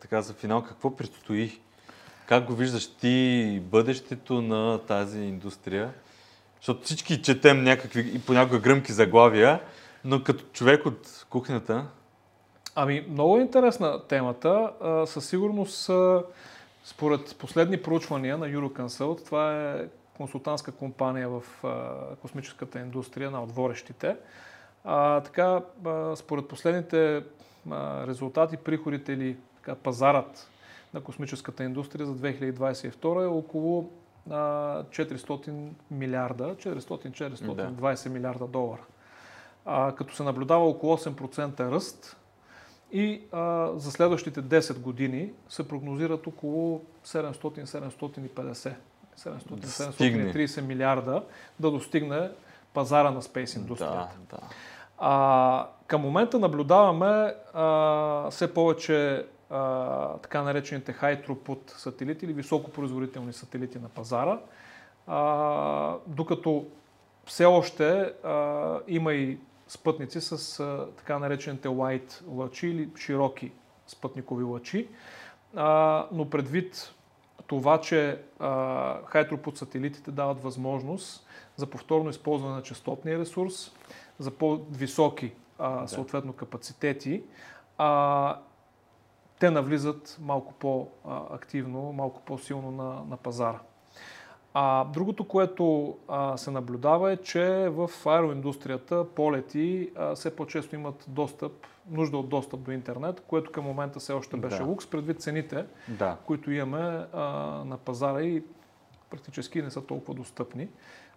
така 0.00 0.22
за 0.22 0.34
финал, 0.34 0.62
какво 0.62 0.96
предстои? 0.96 1.60
Как 2.26 2.44
го 2.44 2.54
виждаш 2.54 2.96
ти 2.96 3.62
бъдещето 3.64 4.42
на 4.42 4.78
тази 4.78 5.20
индустрия? 5.20 5.94
Защото 6.62 6.82
всички 6.82 7.22
четем 7.22 7.62
някакви 7.62 8.10
и 8.14 8.18
понякога 8.18 8.58
гръмки 8.58 8.92
заглавия, 8.92 9.60
но 10.04 10.22
като 10.22 10.44
човек 10.52 10.86
от 10.86 11.26
кухнята, 11.30 11.86
Ами, 12.74 13.06
много 13.10 13.38
е 13.38 13.40
интересна 13.40 14.02
темата. 14.08 14.70
Със 15.06 15.28
сигурност, 15.28 15.90
според 16.84 17.36
последни 17.38 17.82
проучвания 17.82 18.38
на 18.38 18.48
Euroconsult, 18.48 19.24
това 19.24 19.72
е 19.72 19.88
консултантска 20.16 20.72
компания 20.72 21.28
в 21.28 21.42
космическата 22.20 22.78
индустрия, 22.80 23.30
на 23.30 23.42
от 23.42 23.52
водещите. 23.52 24.16
А, 24.84 25.20
така, 25.20 25.60
според 26.16 26.48
последните 26.48 27.22
резултати, 28.06 28.56
приходите 28.56 29.12
или 29.12 29.36
така, 29.56 29.74
пазарът 29.74 30.50
на 30.94 31.00
космическата 31.00 31.64
индустрия 31.64 32.06
за 32.06 32.14
2022 32.14 33.22
е 33.22 33.26
около 33.26 33.90
400 34.28 35.70
милиарда, 35.90 36.54
400-420 36.54 38.08
милиарда 38.08 38.46
долара. 38.46 38.82
А, 39.64 39.94
като 39.94 40.14
се 40.14 40.22
наблюдава 40.22 40.64
около 40.64 40.96
8% 40.96 41.70
ръст 41.70 42.16
и 42.92 43.20
а, 43.32 43.70
за 43.76 43.90
следващите 43.90 44.42
10 44.42 44.78
години 44.78 45.32
се 45.48 45.68
прогнозират 45.68 46.26
около 46.26 46.82
700-750, 47.06 48.74
стигне. 49.16 50.32
700-730 50.32 50.60
милиарда 50.60 51.24
да 51.60 51.70
достигне 51.70 52.30
пазара 52.74 53.10
на 53.10 53.22
спейс 53.22 53.54
индустрията. 53.54 54.16
да, 54.30 54.36
да. 54.36 54.42
А, 54.98 55.68
към 55.86 56.00
момента 56.00 56.38
наблюдаваме 56.38 57.34
а, 57.54 58.30
все 58.30 58.54
повече 58.54 59.26
а, 59.52 60.18
така 60.18 60.42
наречените 60.42 60.92
high 60.92 61.26
throughput 61.26 61.70
сателити 61.76 62.24
или 62.24 62.32
високопроизводителни 62.32 63.32
сателити 63.32 63.78
на 63.78 63.88
пазара, 63.88 64.38
а, 65.06 65.96
докато 66.06 66.66
все 67.24 67.44
още 67.44 68.12
а, 68.24 68.78
има 68.88 69.14
и 69.14 69.38
спътници 69.68 70.20
с 70.20 70.60
а, 70.60 70.86
така 70.96 71.18
наречените 71.18 71.68
white 71.68 72.22
лъчи 72.28 72.68
или 72.68 72.88
широки 72.98 73.52
спътникови 73.86 74.44
лъчи, 74.44 74.88
а, 75.56 76.06
но 76.12 76.30
предвид 76.30 76.94
това, 77.46 77.80
че 77.80 78.18
throughput 78.40 79.54
сателитите 79.54 80.10
дават 80.10 80.42
възможност 80.42 81.26
за 81.56 81.66
повторно 81.66 82.10
използване 82.10 82.54
на 82.54 82.62
частотния 82.62 83.18
ресурс, 83.18 83.72
за 84.18 84.30
по-високи 84.30 85.32
а, 85.58 85.86
съответно 85.86 86.32
капацитети, 86.32 87.22
а, 87.78 88.38
те 89.42 89.50
навлизат 89.50 90.18
малко 90.20 90.52
по-активно, 90.52 91.92
малко 91.92 92.20
по-силно 92.20 92.70
на, 92.70 93.04
на 93.08 93.16
пазара. 93.16 93.58
А, 94.54 94.84
другото, 94.84 95.28
което 95.28 95.96
а, 96.08 96.36
се 96.36 96.50
наблюдава 96.50 97.12
е, 97.12 97.16
че 97.16 97.68
в 97.68 97.90
аероиндустрията 98.06 99.06
полети 99.14 99.90
а, 99.96 100.14
все 100.14 100.36
по-често 100.36 100.74
имат 100.74 101.04
достъп, 101.08 101.52
нужда 101.90 102.18
от 102.18 102.28
достъп 102.28 102.60
до 102.60 102.70
интернет, 102.70 103.20
което 103.20 103.52
към 103.52 103.64
момента 103.64 103.98
все 103.98 104.12
още 104.12 104.36
беше 104.36 104.58
Да. 104.58 104.64
лукс, 104.64 104.86
предвид 104.86 105.20
цените, 105.20 105.66
да. 105.88 106.16
които 106.26 106.52
имаме 106.52 107.06
а, 107.12 107.22
на 107.64 107.76
пазара 107.76 108.22
и 108.22 108.42
практически 109.10 109.62
не 109.62 109.70
са 109.70 109.86
толкова 109.86 110.14
достъпни, 110.14 110.68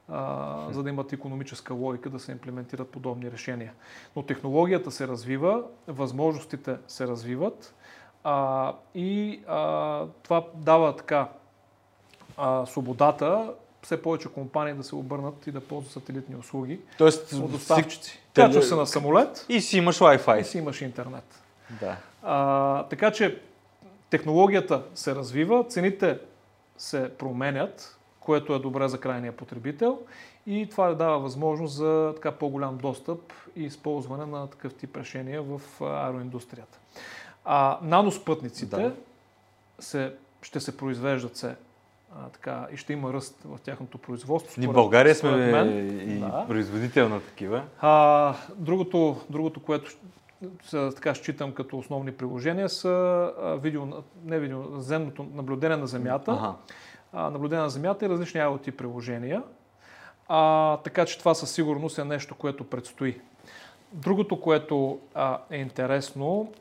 а, 0.08 0.68
за 0.72 0.84
да 0.84 0.90
имат 0.90 1.14
економическа 1.14 1.74
логика 1.74 2.10
да 2.10 2.20
се 2.20 2.32
имплементират 2.32 2.90
подобни 2.90 3.32
решения. 3.32 3.74
Но 4.16 4.24
технологията 4.24 4.92
се 4.92 5.08
развива, 5.08 5.64
възможностите 5.88 6.78
се 6.88 7.08
развиват 7.08 7.76
а, 8.26 8.74
и 8.96 9.40
а, 9.48 10.06
това 10.24 10.44
дава 10.56 10.96
така 10.96 11.28
а, 12.38 12.66
свободата 12.66 13.54
все 13.82 14.02
повече 14.02 14.30
компании 14.30 14.74
да 14.74 14.84
се 14.84 14.96
обърнат 14.96 15.48
и 15.48 15.52
да 15.52 15.62
ползват 15.62 15.94
сателитни 15.94 16.36
услуги 16.36 16.80
Тоест, 16.98 17.34
от 17.34 17.52
доставчици. 17.52 18.20
Качваш 18.34 18.66
се 18.66 18.76
на 18.76 18.86
самолет 18.86 19.46
и 19.50 19.62
си 19.62 19.78
имаш 19.78 20.00
Wi-Fi. 20.00 20.42
и 20.42 20.44
си 20.44 20.58
имаш 20.58 20.82
интернет. 20.82 21.44
Да. 21.80 21.98
А, 22.24 22.84
така 22.84 23.12
че 23.12 23.42
технологията 24.10 24.82
се 24.96 25.16
развива, 25.16 25.64
цените 25.64 26.20
се 26.78 27.12
променят, 27.18 27.98
което 28.20 28.54
е 28.54 28.60
добре 28.60 28.88
за 28.88 29.00
крайния 29.00 29.38
потребител 29.38 30.00
и 30.48 30.68
това 30.72 30.94
дава 30.94 31.20
възможност 31.20 31.76
за 31.76 32.14
така 32.16 32.32
по-голям 32.32 32.78
достъп 32.78 33.34
и 33.56 33.64
използване 33.64 34.26
на 34.26 34.48
такъв 34.48 34.74
тип 34.74 34.98
решения 34.98 35.42
в 35.44 35.62
аероиндустрията. 35.82 36.80
А, 37.46 37.78
наноспътниците 37.82 38.76
Да. 38.76 38.92
се, 39.80 40.14
ще 40.42 40.60
се 40.60 40.78
произвеждат 40.78 41.38
се 41.38 41.56
а, 42.16 42.30
така, 42.30 42.68
и 42.74 42.78
ще 42.78 42.94
има 42.94 43.14
ръст 43.14 43.36
в 43.46 43.60
тяхното 43.62 43.98
производство. 43.98 44.60
Ние 44.60 44.68
в 44.70 44.74
България 44.74 45.16
сме 45.16 45.32
мен. 45.32 45.90
и 46.10 46.20
Да. 46.20 46.46
производител 46.48 47.10
на 47.10 47.22
такива. 47.22 47.64
А, 47.82 48.34
другото, 48.56 49.18
другото, 49.30 49.60
което 49.64 49.92
така 50.72 51.16
считам 51.16 51.52
като 51.52 51.78
основни 51.78 52.12
приложения 52.12 52.70
са 52.70 53.32
видео, 53.62 53.86
не 54.26 54.40
видео, 54.40 54.80
земното 54.80 55.28
наблюдение 55.34 55.78
на 55.78 55.88
Земята, 55.88 56.32
Ага. 56.32 56.54
а, 57.14 57.30
наблюдение 57.30 57.64
на 57.64 57.70
Земята 57.70 58.06
и 58.06 58.10
различни 58.10 58.40
IoT 58.42 58.72
приложения. 58.72 59.44
А, 60.28 60.78
така 60.78 61.06
че 61.06 61.20
това 61.20 61.34
със 61.34 61.52
сигурност 61.52 61.98
е 61.98 62.04
нещо, 62.04 62.36
което 62.36 62.64
предстои. 62.64 63.20
Другото, 63.92 64.42
което 64.42 65.00
а, 65.16 65.40
е 65.50 65.58
интересно, 65.58 66.54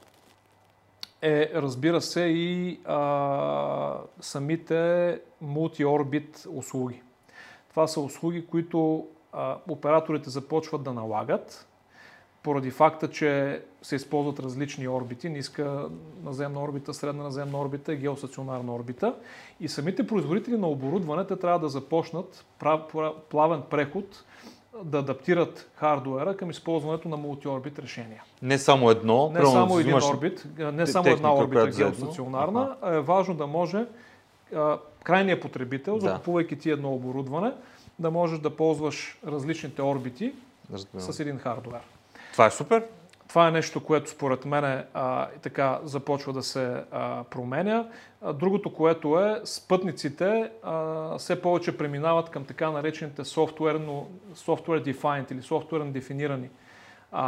е, 1.25 1.51
разбира 1.55 2.01
се, 2.01 2.21
и 2.21 2.81
а, 2.85 3.99
самите 4.21 5.21
мултиорбит 5.41 6.47
услуги. 6.51 7.03
Това 7.71 7.87
са 7.87 8.01
услуги, 8.01 8.47
които 8.47 9.07
а, 9.33 9.57
операторите 9.69 10.31
започват 10.31 10.83
да 10.83 10.93
налагат, 10.93 11.69
поради 12.43 12.71
факта, 12.71 13.11
че 13.11 13.63
се 13.83 13.97
използват 13.97 14.41
различни 14.41 14.89
орбити, 14.89 15.29
ниска 15.29 15.89
наземна 16.23 16.63
орбита, 16.63 16.95
средна 16.95 17.23
наземна 17.23 17.61
орбита 17.61 17.93
и 17.93 17.97
геостационарна 17.97 18.75
орбита. 18.75 19.15
И 19.61 19.69
самите 19.69 20.07
производители 20.07 20.57
на 20.57 20.69
оборудване 20.69 21.27
те 21.27 21.37
трябва 21.37 21.59
да 21.59 21.69
започнат 21.69 22.45
прав, 22.59 22.81
прав- 22.93 23.15
плавен 23.31 23.63
преход 23.71 24.25
да 24.83 24.99
адаптират 24.99 25.71
хардуера 25.75 26.37
към 26.37 26.51
използването 26.51 27.09
на 27.09 27.17
мултиорбит 27.17 27.79
решения. 27.79 28.23
Не 28.43 28.59
само 28.59 28.91
едно. 28.91 29.31
Не 29.31 29.47
само 29.47 29.79
един 29.79 29.95
орбит, 29.95 30.45
не 30.59 30.87
само 30.87 31.09
една 31.09 31.35
орбита 31.35 31.73
заедно. 31.73 31.97
геостационарна, 31.97 32.77
а 32.83 32.95
е 32.95 33.01
важно 33.01 33.35
да 33.35 33.47
може 33.47 33.87
а, 34.55 34.79
крайният 35.03 35.41
потребител, 35.41 35.99
Да. 35.99 36.01
закупувайки 36.01 36.59
ти 36.59 36.71
едно 36.71 36.93
оборудване, 36.93 37.53
да 37.99 38.11
можеш 38.11 38.39
да 38.39 38.51
ползваш 38.51 39.19
различните 39.27 39.83
орбити 39.83 40.33
Разбирам. 40.73 41.13
с 41.13 41.21
един 41.21 41.39
хардуер. 41.39 41.81
Това 42.33 42.47
е 42.47 42.51
супер. 42.51 42.85
Това 43.35 43.49
е 43.49 43.51
нещо, 43.51 43.85
което 43.85 44.11
според 44.11 44.45
мен 44.45 44.85
така 45.43 45.81
започва 45.85 46.33
да 46.33 46.43
се 46.43 46.85
а, 46.91 47.25
променя. 47.25 47.87
Другото, 48.35 48.75
което 48.75 49.21
е, 49.21 49.41
спътниците 49.45 50.51
а, 50.63 51.19
все 51.19 51.43
повече 51.43 51.79
преминават 51.79 52.31
към 52.31 52.45
така 52.45 52.71
наречените 52.71 53.25
software 53.25 53.81
defined 54.37 55.33
или 55.33 55.43
софтуерно 55.43 55.93
дефинирани 55.93 56.51
а, 57.13 57.25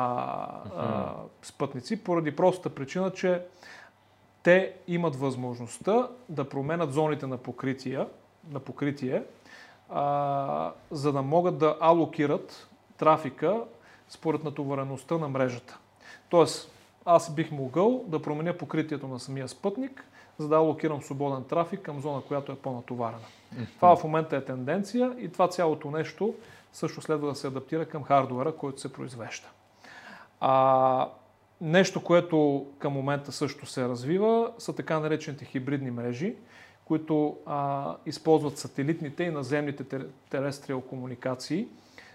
а, 0.77 1.13
спътници, 1.43 2.05
поради 2.05 2.37
простата 2.37 2.75
причина, 2.75 3.11
че 3.11 3.43
те 4.43 4.73
имат 4.89 5.17
възможността 5.17 6.09
да 6.29 6.49
променят 6.49 6.93
зоните 6.93 7.27
на 7.27 7.37
покритие, 7.37 8.07
на 8.51 8.61
покритие 8.61 9.23
а, 9.91 10.73
за 10.91 11.13
да 11.13 11.23
могат 11.23 11.59
да 11.59 11.77
алокират 11.81 12.69
трафика 12.97 13.61
според 14.09 14.45
натовареността 14.45 15.19
на 15.19 15.29
мрежата. 15.29 15.79
Тоест, 16.29 16.71
аз 17.05 17.35
бих 17.35 17.51
могъл 17.51 18.05
да 18.07 18.23
променя 18.23 18.53
покритието 18.53 19.09
на 19.09 19.21
самия 19.21 19.49
спътник, 19.49 20.05
за 20.39 20.49
да 20.49 20.57
алокирам 20.57 21.03
свободен 21.03 21.45
трафик 21.45 21.81
към 21.81 22.01
зона, 22.01 22.23
която 22.29 22.53
е 22.53 22.57
по-натоварена. 22.57 23.19
Mm-hmm. 23.21 23.67
Това 23.77 23.97
в 23.97 24.05
момента 24.05 24.37
е 24.37 24.45
тенденция 24.45 25.15
и 25.19 25.33
това 25.33 25.49
цялото 25.49 25.91
нещо 25.91 26.35
също 26.73 27.01
следва 27.01 27.29
да 27.29 27.35
се 27.35 27.47
адаптира 27.47 27.87
към 27.87 28.05
хардуера, 28.05 28.53
който 28.53 28.81
се 28.81 28.93
произвежда. 28.93 29.47
А, 30.41 31.09
нещо, 31.61 32.05
което 32.05 32.67
към 32.79 32.93
момента 32.93 33.33
също 33.33 33.67
се 33.67 33.89
развива, 33.89 34.53
са 34.59 34.75
така 34.75 35.01
наречените 35.01 35.45
хибридни 35.45 35.91
мрежи, 35.91 36.35
които 36.85 37.37
а, 37.47 37.95
използват 38.07 38.59
сателитните 38.59 39.25
и 39.25 39.31
наземните 39.31 40.05
терестриал 40.31 40.81
комуникации, 40.81 41.69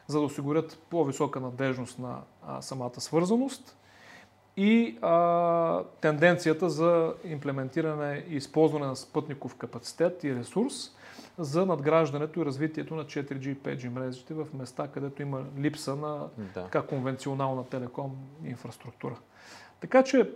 за 0.07 0.19
да 0.19 0.25
осигурят 0.25 0.79
по-висока 0.89 1.39
надежност 1.39 1.99
на 1.99 2.17
а, 2.47 2.61
самата 2.61 2.99
свързаност 2.99 3.77
и 4.57 4.97
а, 5.01 5.83
тенденцията 6.01 6.69
за 6.69 7.13
имплементиране 7.23 8.25
и 8.29 8.35
използване 8.35 8.85
на 8.85 8.95
спътников 8.95 9.55
капацитет 9.55 10.23
и 10.23 10.35
ресурс 10.35 10.73
за 11.37 11.65
надграждането 11.65 12.41
и 12.41 12.45
развитието 12.45 12.95
на 12.95 13.05
4G 13.05 13.47
и 13.47 13.57
5G 13.57 13.89
мрежите 13.89 14.33
в 14.33 14.47
места, 14.53 14.87
където 14.87 15.21
има 15.21 15.43
липса 15.59 15.95
на 15.95 16.27
да. 16.37 16.63
така, 16.63 16.81
конвенционална 16.81 17.65
телеком 17.65 18.17
инфраструктура. 18.45 19.15
Така 19.81 20.03
че 20.03 20.29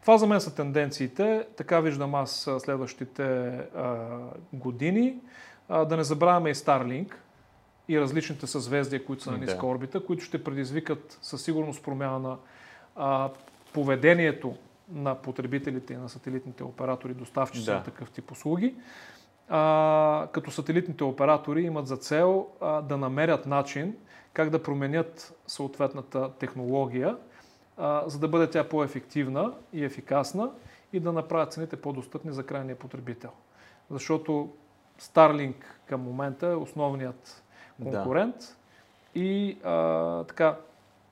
това 0.00 0.18
за 0.18 0.26
мен 0.26 0.40
са 0.40 0.54
тенденциите. 0.54 1.46
Така 1.56 1.80
виждам 1.80 2.14
аз 2.14 2.50
следващите 2.58 3.46
а, 3.76 4.08
години. 4.52 5.16
А, 5.68 5.84
да 5.84 5.96
не 5.96 6.04
забравяме 6.04 6.50
и 6.50 6.54
Starlink 6.54 7.14
и 7.88 8.00
различните 8.00 8.46
съзвездия, 8.46 9.04
които 9.04 9.22
са 9.22 9.30
на 9.30 9.38
ниска 9.38 9.66
орбита, 9.66 10.04
които 10.04 10.24
ще 10.24 10.44
предизвикат 10.44 11.18
със 11.22 11.42
сигурност 11.42 11.82
промяна 11.82 12.18
на 12.18 12.36
а, 12.96 13.30
поведението 13.72 14.56
на 14.92 15.14
потребителите 15.14 15.92
и 15.92 15.96
на 15.96 16.08
сателитните 16.08 16.64
оператори, 16.64 17.14
доставчици 17.14 17.66
да. 17.66 17.74
на 17.74 17.82
такъв 17.82 18.10
тип 18.10 18.30
услуги. 18.30 18.74
А, 19.48 20.28
като 20.32 20.50
сателитните 20.50 21.04
оператори 21.04 21.62
имат 21.62 21.86
за 21.86 21.96
цел 21.96 22.46
а, 22.60 22.82
да 22.82 22.96
намерят 22.96 23.46
начин 23.46 23.96
как 24.32 24.50
да 24.50 24.62
променят 24.62 25.34
съответната 25.46 26.30
технология, 26.38 27.16
а, 27.76 28.02
за 28.06 28.18
да 28.18 28.28
бъде 28.28 28.50
тя 28.50 28.68
по-ефективна 28.68 29.52
и 29.72 29.84
ефикасна 29.84 30.50
и 30.92 31.00
да 31.00 31.12
направят 31.12 31.52
цените 31.52 31.76
по-достъпни 31.76 32.32
за 32.32 32.46
крайния 32.46 32.76
потребител. 32.76 33.30
Защото 33.90 34.52
Starlink 35.00 35.54
към 35.86 36.00
момента 36.00 36.46
е 36.46 36.54
основният 36.54 37.44
конкурент 37.82 38.36
да. 38.36 39.20
и 39.20 39.58
а, 39.64 40.24
така 40.24 40.56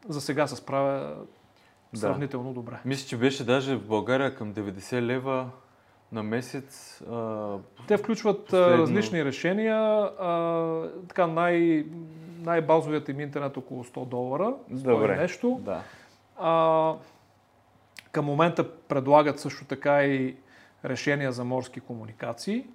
за 0.08 0.20
сега 0.20 0.46
се 0.46 0.56
справя 0.56 1.16
сравнително 1.94 2.48
да. 2.48 2.54
добре. 2.54 2.80
Мисля, 2.84 3.08
че 3.08 3.16
беше 3.16 3.44
даже 3.44 3.76
в 3.76 3.86
България 3.86 4.34
към 4.34 4.54
90 4.54 5.02
лева 5.02 5.50
на 6.12 6.22
месец. 6.22 7.02
А, 7.10 7.56
Те 7.88 7.96
включват 7.96 8.44
последно... 8.44 8.78
различни 8.78 9.24
решения. 9.24 9.76
А, 10.20 10.88
така 11.08 11.26
най, 11.26 11.86
най-базовият 12.38 13.08
им 13.08 13.20
интернет 13.20 13.56
около 13.56 13.84
100 13.84 14.06
долара. 14.06 14.54
Добре. 14.70 15.16
нещо. 15.16 15.60
Да. 15.62 15.82
А, 16.38 16.94
към 18.12 18.24
момента 18.24 18.72
предлагат 18.78 19.40
също 19.40 19.64
така 19.64 20.04
и 20.04 20.36
решения 20.84 21.32
за 21.32 21.44
морски 21.44 21.80
комуникации, 21.80 22.66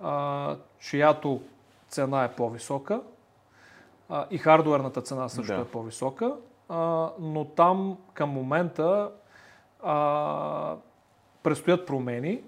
а, 0.00 0.56
чиято 0.78 1.42
цена 1.88 2.24
е 2.24 2.32
по-висока 2.32 3.00
а, 4.08 4.26
и 4.30 4.38
хардуерната 4.38 5.02
цена 5.02 5.28
също 5.28 5.54
да. 5.54 5.60
е 5.60 5.64
по-висока, 5.64 6.34
а, 6.68 7.10
но 7.20 7.44
там 7.44 7.98
към 8.14 8.30
момента 8.30 9.10
а, 9.82 10.76
предстоят 11.42 11.86
промени, 11.86 12.42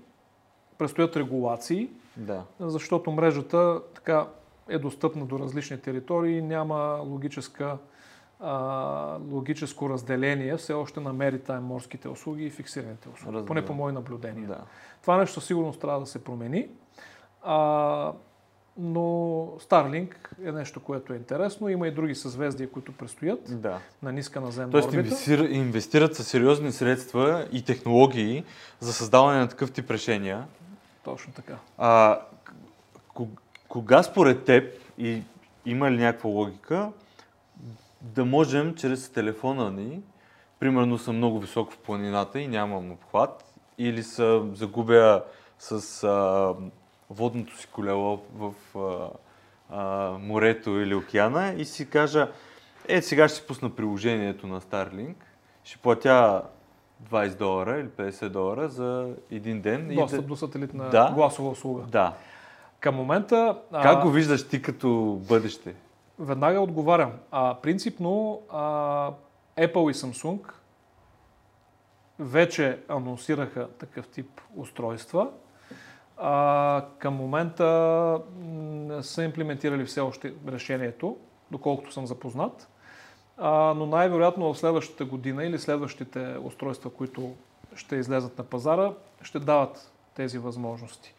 предстоят 0.79 1.17
регулации, 1.17 1.91
да. 2.17 2.45
защото 2.61 3.11
мрежата 3.11 3.81
така 3.95 4.27
е 4.69 4.79
достъпна 4.79 5.27
до 5.27 5.39
различни 5.39 5.81
територии, 5.81 6.43
няма 6.43 7.01
логическа 7.05 7.79
а, 8.41 9.19
логическо 9.31 9.91
разделение 9.91 10.57
все 10.57 10.73
още 10.73 11.01
намери 11.01 11.41
тайм 11.41 11.63
морските 11.63 12.09
услуги 12.09 12.45
и 12.45 12.51
фиксираните 12.51 13.09
услуги. 13.09 13.37
Разбира. 13.37 13.47
Поне 13.47 13.65
по 13.65 13.75
мои 13.75 13.93
наблюдения. 13.93 14.49
Да. 14.49 14.61
Това 15.03 15.17
нещо 15.17 15.35
със 15.35 15.45
сигурност 15.45 15.81
трябва 15.81 16.01
да 16.01 16.07
се 16.07 16.25
промени. 16.25 16.69
А, 17.43 18.13
но 18.77 19.01
Starlink 19.59 20.15
е 20.45 20.53
нещо, 20.53 20.81
което 20.81 21.13
е 21.13 21.17
интересно. 21.17 21.69
Има 21.69 21.89
и 21.89 21.91
други 21.91 22.15
съзвездия, 22.15 22.71
които 22.71 22.93
предстоят 22.93 23.61
да. 23.61 23.79
на 24.03 24.13
ниска 24.13 24.41
наземна 24.41 24.71
Тоест 24.71 24.89
орбита. 24.89 25.03
Инвестир, 25.03 25.39
инвестират 25.39 26.17
със 26.17 26.29
сериозни 26.29 26.73
средства 26.73 27.49
и 27.53 27.65
технологии 27.65 28.45
за 28.81 28.93
създаване 28.93 29.39
на 29.39 29.49
такъв 29.49 29.73
тип 29.73 29.91
решения. 29.91 30.47
Точно 31.05 31.33
така. 31.33 31.57
А, 31.79 32.21
кога 33.69 34.03
според 34.03 34.45
теб 34.45 34.75
и 34.99 35.23
има 35.67 35.91
ли 35.91 35.97
някаква 35.97 36.31
логика, 36.31 36.93
да 38.01 38.25
можем 38.25 38.75
чрез 38.75 39.09
телефона 39.09 39.71
ни, 39.71 40.01
примерно 40.61 40.99
съм 40.99 41.17
много 41.17 41.41
висок 41.41 41.73
в 41.73 41.79
планината 41.79 42.41
и 42.41 42.49
нямам 42.49 42.93
обхват, 42.93 43.45
или 43.79 44.03
се 44.03 44.43
загубя 44.55 45.25
с 45.59 46.05
а, 46.05 46.55
водното 47.11 47.59
си 47.59 47.67
колело 47.67 48.21
в 48.35 48.55
а, 48.79 49.11
а, 49.71 50.11
морето 50.19 50.71
или 50.71 50.95
океана 50.95 51.53
и 51.53 51.65
си 51.65 51.91
кажа, 51.91 52.29
е, 52.89 53.03
сега 53.03 53.29
ще 53.29 53.37
си 53.37 53.47
пусна 53.47 53.71
приложението 53.71 54.47
на 54.47 54.61
Starlink, 54.61 55.15
ще 55.65 55.79
платя 55.79 56.43
20 57.11 57.39
долара 57.39 57.79
или 57.81 57.89
50 57.89 58.29
долара 58.29 58.69
за 58.69 59.15
един 59.31 59.61
ден. 59.61 59.95
Достъп 59.95 60.19
и 60.19 60.23
да... 60.23 60.29
до 60.29 60.37
сателитна 60.37 60.91
да, 60.91 61.13
гласова 61.15 61.51
услуга. 61.51 61.83
Да. 61.83 62.15
Към 62.81 62.95
момента... 62.95 63.59
Как 63.73 63.99
а... 63.99 64.03
го 64.03 64.11
виждаш 64.11 64.49
ти 64.49 64.63
като 64.63 65.21
бъдеще? 65.29 65.75
Веднага 66.19 66.61
отговарям. 66.61 67.13
А, 67.31 67.55
принципно 67.55 68.43
а, 68.51 69.11
Apple 69.59 69.91
и 69.91 69.95
Samsung 69.95 70.41
вече 72.19 72.79
анонсираха 72.89 73.69
такъв 73.69 74.09
тип 74.09 74.41
устройства. 74.57 75.31
А, 76.17 76.85
към 76.99 77.15
момента 77.15 78.21
не 78.39 79.03
са 79.03 79.25
имплементирали 79.25 79.85
все 79.85 80.01
още 80.01 80.35
решението, 80.49 81.17
доколкото 81.51 81.93
съм 81.93 82.07
запознат. 82.07 82.69
А, 83.39 83.75
но 83.77 83.87
най-вероятно 83.87 84.55
в 84.55 84.59
следващата 84.59 85.05
година 85.05 85.45
или 85.45 85.59
следващите 85.59 86.37
устройства, 86.43 86.91
които 86.91 87.35
ще 87.75 87.97
излезат 87.97 88.39
на 88.39 88.45
пазара, 88.45 88.93
ще 89.23 89.39
дават 89.39 89.93
тези 90.15 90.39
възможности. 90.39 91.15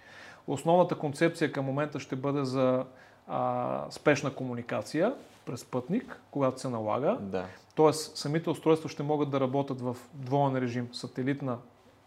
Основната 0.48 0.96
концепция 0.96 1.52
към 1.52 1.66
момента 1.66 2.00
ще 2.00 2.16
бъде 2.16 2.46
за 2.46 2.86
а, 3.28 3.86
спешна 3.90 4.36
комуникация 4.36 5.14
през 5.46 5.66
пътник, 5.66 6.22
когато 6.32 6.62
се 6.62 6.70
налага. 6.70 7.18
Да. 7.22 7.46
Тоест, 7.76 8.18
самите 8.18 8.50
устройства 8.50 8.90
ще 8.90 9.04
могат 9.04 9.30
да 9.30 9.40
работят 9.40 9.82
в 9.82 9.98
двоен 10.14 10.58
режим 10.58 10.90
сателитна 10.94 11.58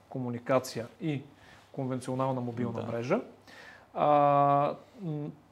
комуникация 0.09 0.87
и 1.01 1.23
конвенционална 1.79 2.41
мобилна 2.41 2.81
да. 2.83 2.93
мрежа. 2.93 3.21
А, 3.95 4.75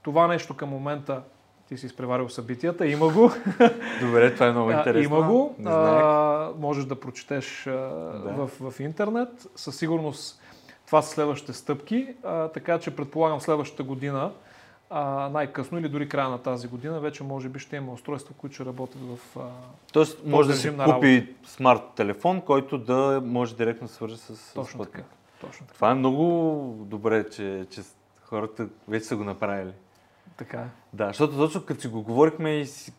това 0.03 0.27
нещо 0.27 0.57
към 0.57 0.69
момента 0.69 1.23
ти 1.69 1.77
си 1.77 1.87
изпреварил 1.87 2.29
събитията, 2.29 2.87
има 2.87 3.09
го. 3.13 3.31
Добре, 4.01 4.35
това 4.35 4.47
е 4.47 4.51
много 4.51 4.71
интересно. 4.71 5.17
Има 5.17 5.27
го. 5.27 5.55
А, 5.65 6.51
можеш 6.59 6.85
да 6.85 7.01
прочетеш 7.01 7.63
да. 7.65 8.33
В, 8.37 8.71
в 8.71 8.81
интернет. 8.81 9.47
Със 9.57 9.77
сигурност 9.77 10.43
това 10.87 11.03
са 11.03 11.15
следващите 11.15 11.53
стъпки, 11.53 12.15
а, 12.25 12.49
така 12.49 12.79
че 12.79 12.97
предполагам 12.97 13.41
следващата 13.41 13.83
година 13.83 14.33
а, 14.91 15.29
най-късно 15.29 15.79
или 15.79 15.89
дори 15.89 16.09
края 16.09 16.29
на 16.29 16.39
тази 16.39 16.69
година, 16.69 17.01
вече 17.01 17.23
може 17.25 17.49
би 17.49 17.59
ще 17.59 17.77
има 17.77 17.93
устройства, 17.93 18.35
които 18.39 18.55
ще 18.55 18.65
работят 18.65 19.01
в. 19.03 19.37
А, 19.37 19.43
Тоест, 19.93 20.27
може 20.27 20.49
да 20.49 20.55
се 20.55 20.71
купи 20.71 20.81
работа. 20.81 21.51
смарт 21.51 21.83
телефон, 21.97 22.41
който 22.41 22.79
да 22.79 23.23
може 23.25 23.57
директно 23.57 23.87
да 23.87 23.93
свържи 23.93 24.17
с. 24.17 24.55
Точно 24.55 24.85
така. 24.85 25.03
Точно 25.41 25.67
така. 25.67 25.75
Това 25.75 25.91
е 25.91 25.95
много 25.95 26.85
добре, 26.87 27.31
че, 27.31 27.67
че 27.71 27.81
хората 28.23 28.69
вече 28.89 29.07
са 29.07 29.17
го 29.17 29.25
направили. 29.25 29.73
Така 30.37 30.59
е. 30.61 30.67
Да, 30.93 31.07
защото 31.07 31.37
точно 31.37 31.65
като 31.65 31.81
си 31.81 31.89
го 31.89 32.03
говорихме 32.03 32.51
и 32.51 32.67
си, 32.67 32.93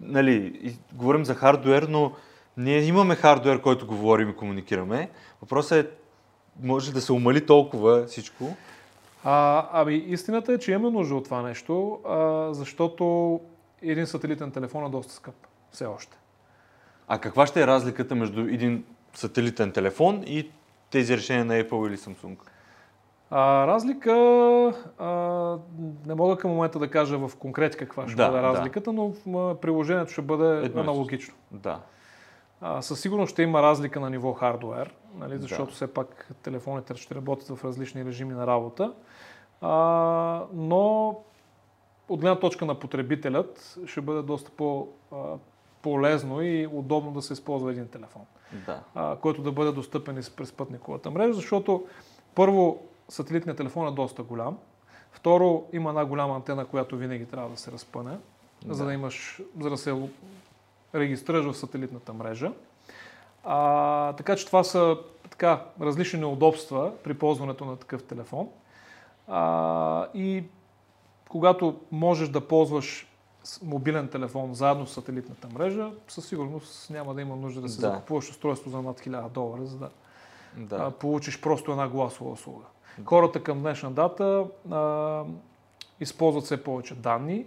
нали, 0.00 0.60
и 0.62 0.76
говорим 0.92 1.24
за 1.24 1.34
хардуер, 1.34 1.82
но 1.82 2.12
ние 2.56 2.80
имаме 2.80 3.14
хардуер, 3.14 3.60
който 3.60 3.86
говорим 3.86 4.30
и 4.30 4.36
комуникираме. 4.36 5.10
Въпросът 5.42 5.86
е, 5.86 5.90
може 6.62 6.92
да 6.92 7.00
се 7.00 7.12
умали 7.12 7.46
толкова 7.46 8.06
всичко, 8.06 8.56
а, 9.24 9.66
ами, 9.72 9.94
истината 9.94 10.52
е, 10.52 10.58
че 10.58 10.72
имаме 10.72 10.90
нужда 10.90 11.14
от 11.14 11.24
това 11.24 11.42
нещо, 11.42 12.00
а, 12.04 12.48
защото 12.54 13.40
един 13.82 14.06
сателитен 14.06 14.50
телефон 14.50 14.86
е 14.86 14.88
доста 14.88 15.12
скъп. 15.12 15.34
Все 15.70 15.86
още. 15.86 16.16
А 17.08 17.18
каква 17.18 17.46
ще 17.46 17.62
е 17.62 17.66
разликата 17.66 18.14
между 18.14 18.40
един 18.40 18.84
сателитен 19.14 19.72
телефон 19.72 20.22
и 20.26 20.50
тези 20.94 21.16
решения 21.16 21.44
на 21.44 21.54
Apple 21.54 21.88
или 21.88 21.96
Samsung? 21.96 22.36
А, 23.30 23.66
разлика, 23.66 24.12
а, 24.98 25.08
не 26.06 26.14
мога 26.14 26.36
към 26.36 26.50
момента 26.50 26.78
да 26.78 26.90
кажа 26.90 27.18
в 27.18 27.36
конкрет 27.36 27.76
каква 27.76 28.08
ще 28.08 28.16
Да, 28.16 28.28
бъде 28.28 28.40
да. 28.42 28.48
разликата, 28.48 28.92
но 28.92 29.12
в, 29.26 29.60
приложението 29.60 30.12
ще 30.12 30.22
бъде 30.22 30.66
Едно 30.66 30.80
аналогично. 30.80 31.34
Да. 31.50 31.80
А, 32.60 32.82
със 32.82 33.00
сигурност 33.00 33.32
ще 33.32 33.42
има 33.42 33.62
разлика 33.62 34.00
на 34.00 34.10
ниво 34.10 34.32
хардуер, 34.32 34.94
нали, 35.18 35.38
защото 35.38 35.64
Да. 35.64 35.72
все 35.72 35.94
пак 35.94 36.30
телефоните 36.42 36.94
ще 36.96 37.14
работят 37.14 37.58
в 37.58 37.64
различни 37.64 38.04
режими 38.04 38.34
на 38.34 38.46
работа. 38.46 38.92
А, 39.60 40.42
но 40.52 41.08
от 42.08 42.20
гледна 42.20 42.38
точка 42.40 42.64
на 42.64 42.74
потребителят 42.74 43.78
ще 43.86 44.00
бъде 44.00 44.22
доста 44.22 44.50
по, 44.50 44.88
а, 45.12 45.16
полезно 45.82 46.42
и 46.42 46.68
удобно 46.72 47.12
да 47.12 47.22
се 47.22 47.32
използва 47.32 47.70
един 47.70 47.88
телефон, 47.88 48.22
Да. 48.66 48.80
а, 48.94 49.16
който 49.16 49.42
да 49.42 49.52
бъде 49.52 49.72
достъпен 49.72 50.18
и 50.18 50.22
през 50.36 50.52
пътниковата 50.52 51.10
мрежа, 51.10 51.32
защото 51.32 51.86
първо 52.34 52.82
сателитният 53.08 53.56
телефон 53.56 53.88
е 53.88 53.90
доста 53.90 54.22
голям, 54.22 54.58
второ 55.12 55.64
има 55.72 55.90
една 55.90 56.04
голяма 56.04 56.34
антена, 56.34 56.66
която 56.66 56.96
винаги 56.96 57.26
трябва 57.26 57.50
да 57.50 57.56
се 57.56 57.72
разпъне, 57.72 58.18
за 58.68 58.82
Да. 58.82 58.88
да 58.88 58.94
имаш, 58.94 59.40
за 59.60 59.70
да 59.70 59.76
се 59.76 60.08
регистрираш 60.94 61.44
в 61.44 61.56
сателитната 61.56 62.12
мрежа. 62.12 62.52
А, 63.44 64.12
така 64.12 64.36
че 64.36 64.46
това 64.46 64.64
са 64.64 64.98
така, 65.30 65.64
различни 65.80 66.20
неудобства 66.20 66.92
при 67.04 67.14
ползването 67.14 67.64
на 67.64 67.76
такъв 67.76 68.02
телефон. 68.02 68.48
А, 69.28 70.06
и 70.14 70.44
когато 71.28 71.80
можеш 71.92 72.28
да 72.28 72.48
ползваш 72.48 73.13
мобилен 73.62 74.08
телефон 74.08 74.54
заедно 74.54 74.86
с 74.86 74.92
сателитната 74.92 75.48
мрежа, 75.48 75.92
със 76.08 76.26
сигурност 76.28 76.90
няма 76.90 77.14
да 77.14 77.20
има 77.20 77.36
нужда 77.36 77.60
да 77.60 77.68
се 77.68 77.80
Да. 77.80 77.86
закупуваш 77.88 78.30
устройство 78.30 78.70
за 78.70 78.82
над 78.82 79.00
1000 79.00 79.28
долара, 79.28 79.66
за 79.66 79.78
да 79.78 79.90
Да. 80.56 80.90
получиш 80.90 81.40
просто 81.40 81.70
една 81.70 81.88
гласова 81.88 82.30
услуга. 82.30 82.64
Хората 83.04 83.42
към 83.42 83.60
днешна 83.60 83.90
дата 83.90 84.44
а, 84.70 85.22
използват 86.00 86.44
все 86.44 86.64
повече 86.64 86.94
данни, 86.94 87.46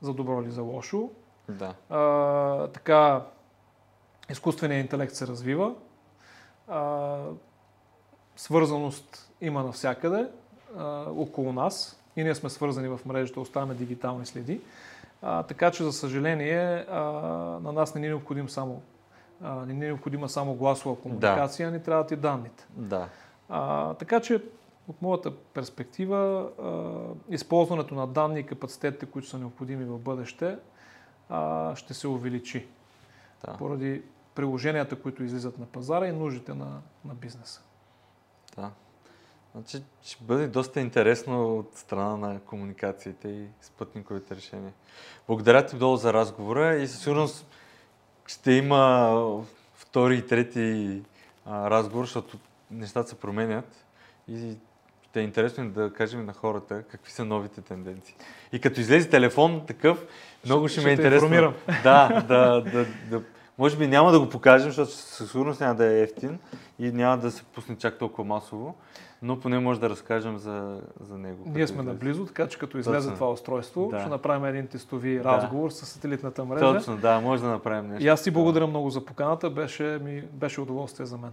за 0.00 0.14
добро 0.14 0.42
или 0.42 0.50
за 0.50 0.62
лошо. 0.62 1.10
да. 1.48 1.74
А, 1.90 2.66
така, 2.68 3.22
изкуственият 4.30 4.84
интелект 4.84 5.14
се 5.14 5.26
развива. 5.26 5.74
А, 6.68 7.18
свързаност 8.36 9.32
има 9.40 9.62
навсякъде 9.62 10.28
а, 10.78 11.04
около 11.10 11.52
нас 11.52 12.01
и 12.16 12.24
ние 12.24 12.34
сме 12.34 12.50
свързани 12.50 12.88
в 12.88 13.00
мрежата, 13.06 13.40
оставяме 13.40 13.74
дигитални 13.74 14.26
следи. 14.26 14.60
А, 15.22 15.42
така 15.42 15.70
че, 15.70 15.84
за 15.84 15.92
съжаление, 15.92 16.86
а, 16.90 17.00
на 17.62 17.72
нас 17.72 17.94
не 17.94 18.00
ни 18.00 18.06
е 18.06 18.10
необходим 18.10 18.48
само 18.48 18.82
а, 19.42 19.54
не 19.66 19.74
ни 19.74 19.84
е 19.84 19.86
необходима 19.86 20.28
само 20.28 20.54
гласова 20.54 20.96
комуникация, 20.96 21.70
ни 21.70 21.82
трябват 21.82 22.10
и 22.10 22.16
данните. 22.16 22.66
Да. 22.76 23.08
А, 23.48 23.94
така 23.94 24.20
че, 24.20 24.42
от 24.88 25.02
моята 25.02 25.36
перспектива, 25.36 26.48
а, 26.62 27.34
използването 27.34 27.94
на 27.94 28.06
данни 28.06 28.40
и 28.40 28.46
капацитетите, 28.46 29.06
които 29.06 29.28
са 29.28 29.38
необходими 29.38 29.84
в 29.84 29.98
бъдеще, 29.98 30.58
а, 31.28 31.76
ще 31.76 31.94
се 31.94 32.08
увеличи 32.08 32.66
Да. 33.44 33.56
поради 33.56 34.02
приложенията, 34.34 35.02
които 35.02 35.24
излизат 35.24 35.58
на 35.58 35.66
пазара 35.66 36.06
и 36.06 36.12
нуждите 36.12 36.54
на, 36.54 36.80
на 37.04 37.14
бизнеса. 37.14 37.62
Да. 38.56 38.70
Значи 39.54 39.82
ще 40.02 40.24
бъде 40.24 40.46
доста 40.46 40.80
интересно 40.80 41.58
от 41.58 41.70
страна 41.74 42.16
на 42.16 42.40
комуникациите 42.40 43.28
и 43.28 43.46
спътниковите 43.60 44.36
решения. 44.36 44.72
Благодаря 45.26 45.66
ти 45.66 45.76
много 45.76 45.96
за 45.96 46.12
разговора 46.12 46.76
и 46.76 46.88
със 46.88 47.02
сигурност 47.02 47.46
ще 48.26 48.52
има 48.52 49.44
втори 49.74 50.16
и 50.16 50.26
трети 50.26 51.02
а, 51.46 51.70
разговор, 51.70 52.04
защото 52.04 52.38
нещата 52.70 53.08
се 53.08 53.14
променят 53.14 53.84
и 54.28 54.56
ще 55.02 55.20
е 55.20 55.22
интересно 55.22 55.70
да 55.70 55.92
кажем 55.92 56.26
на 56.26 56.32
хората 56.32 56.82
какви 56.82 57.12
са 57.12 57.24
новите 57.24 57.60
тенденции. 57.60 58.14
И 58.52 58.60
като 58.60 58.80
излезе 58.80 59.10
телефон 59.10 59.66
такъв, 59.66 60.06
много 60.44 60.68
ще, 60.68 60.80
ще 60.80 60.86
ме 60.86 60.92
е 60.92 60.96
те 60.96 61.02
интересно. 61.02 61.26
информирам. 61.26 61.54
Да, 61.82 62.24
да, 62.28 62.60
да, 62.60 62.86
да. 63.10 63.22
Може 63.58 63.76
би 63.76 63.86
няма 63.86 64.12
да 64.12 64.20
го 64.20 64.28
покажем, 64.28 64.70
защото 64.70 64.92
със 64.92 65.30
сигурност 65.30 65.60
няма 65.60 65.74
да 65.74 65.86
е 65.86 66.00
ефтин 66.00 66.38
и 66.78 66.92
няма 66.92 67.18
да 67.18 67.30
се 67.30 67.42
пусне 67.42 67.78
чак 67.78 67.98
толкова 67.98 68.24
масово, 68.24 68.74
но 69.22 69.40
поне 69.40 69.58
може 69.58 69.80
да 69.80 69.90
разкажем 69.90 70.38
за, 70.38 70.80
за 71.00 71.18
него. 71.18 71.44
Ние 71.46 71.66
сме 71.66 71.74
излезе. 71.74 71.82
наблизо, 71.82 72.26
така 72.26 72.48
че 72.48 72.58
като 72.58 72.78
излезе 72.78 72.98
Точно. 72.98 73.14
това 73.14 73.30
устройство, 73.30 73.88
Да. 73.90 74.00
ще 74.00 74.08
направим 74.08 74.44
един 74.44 74.66
тестови 74.66 75.16
Да. 75.16 75.24
разговор 75.24 75.70
с 75.70 75.86
сателитната 75.86 76.44
мрежа. 76.44 76.74
Точно, 76.74 76.96
да, 76.96 77.20
може 77.20 77.42
да 77.42 77.48
направим 77.48 77.90
нещо. 77.90 78.04
И 78.04 78.08
аз 78.08 78.22
ти 78.22 78.30
благодаря 78.30 78.66
много 78.66 78.90
за 78.90 79.04
поканата, 79.04 79.50
беше, 79.50 80.00
ми, 80.04 80.22
беше 80.22 80.60
удоволствие 80.60 81.06
за 81.06 81.18
мен. 81.18 81.30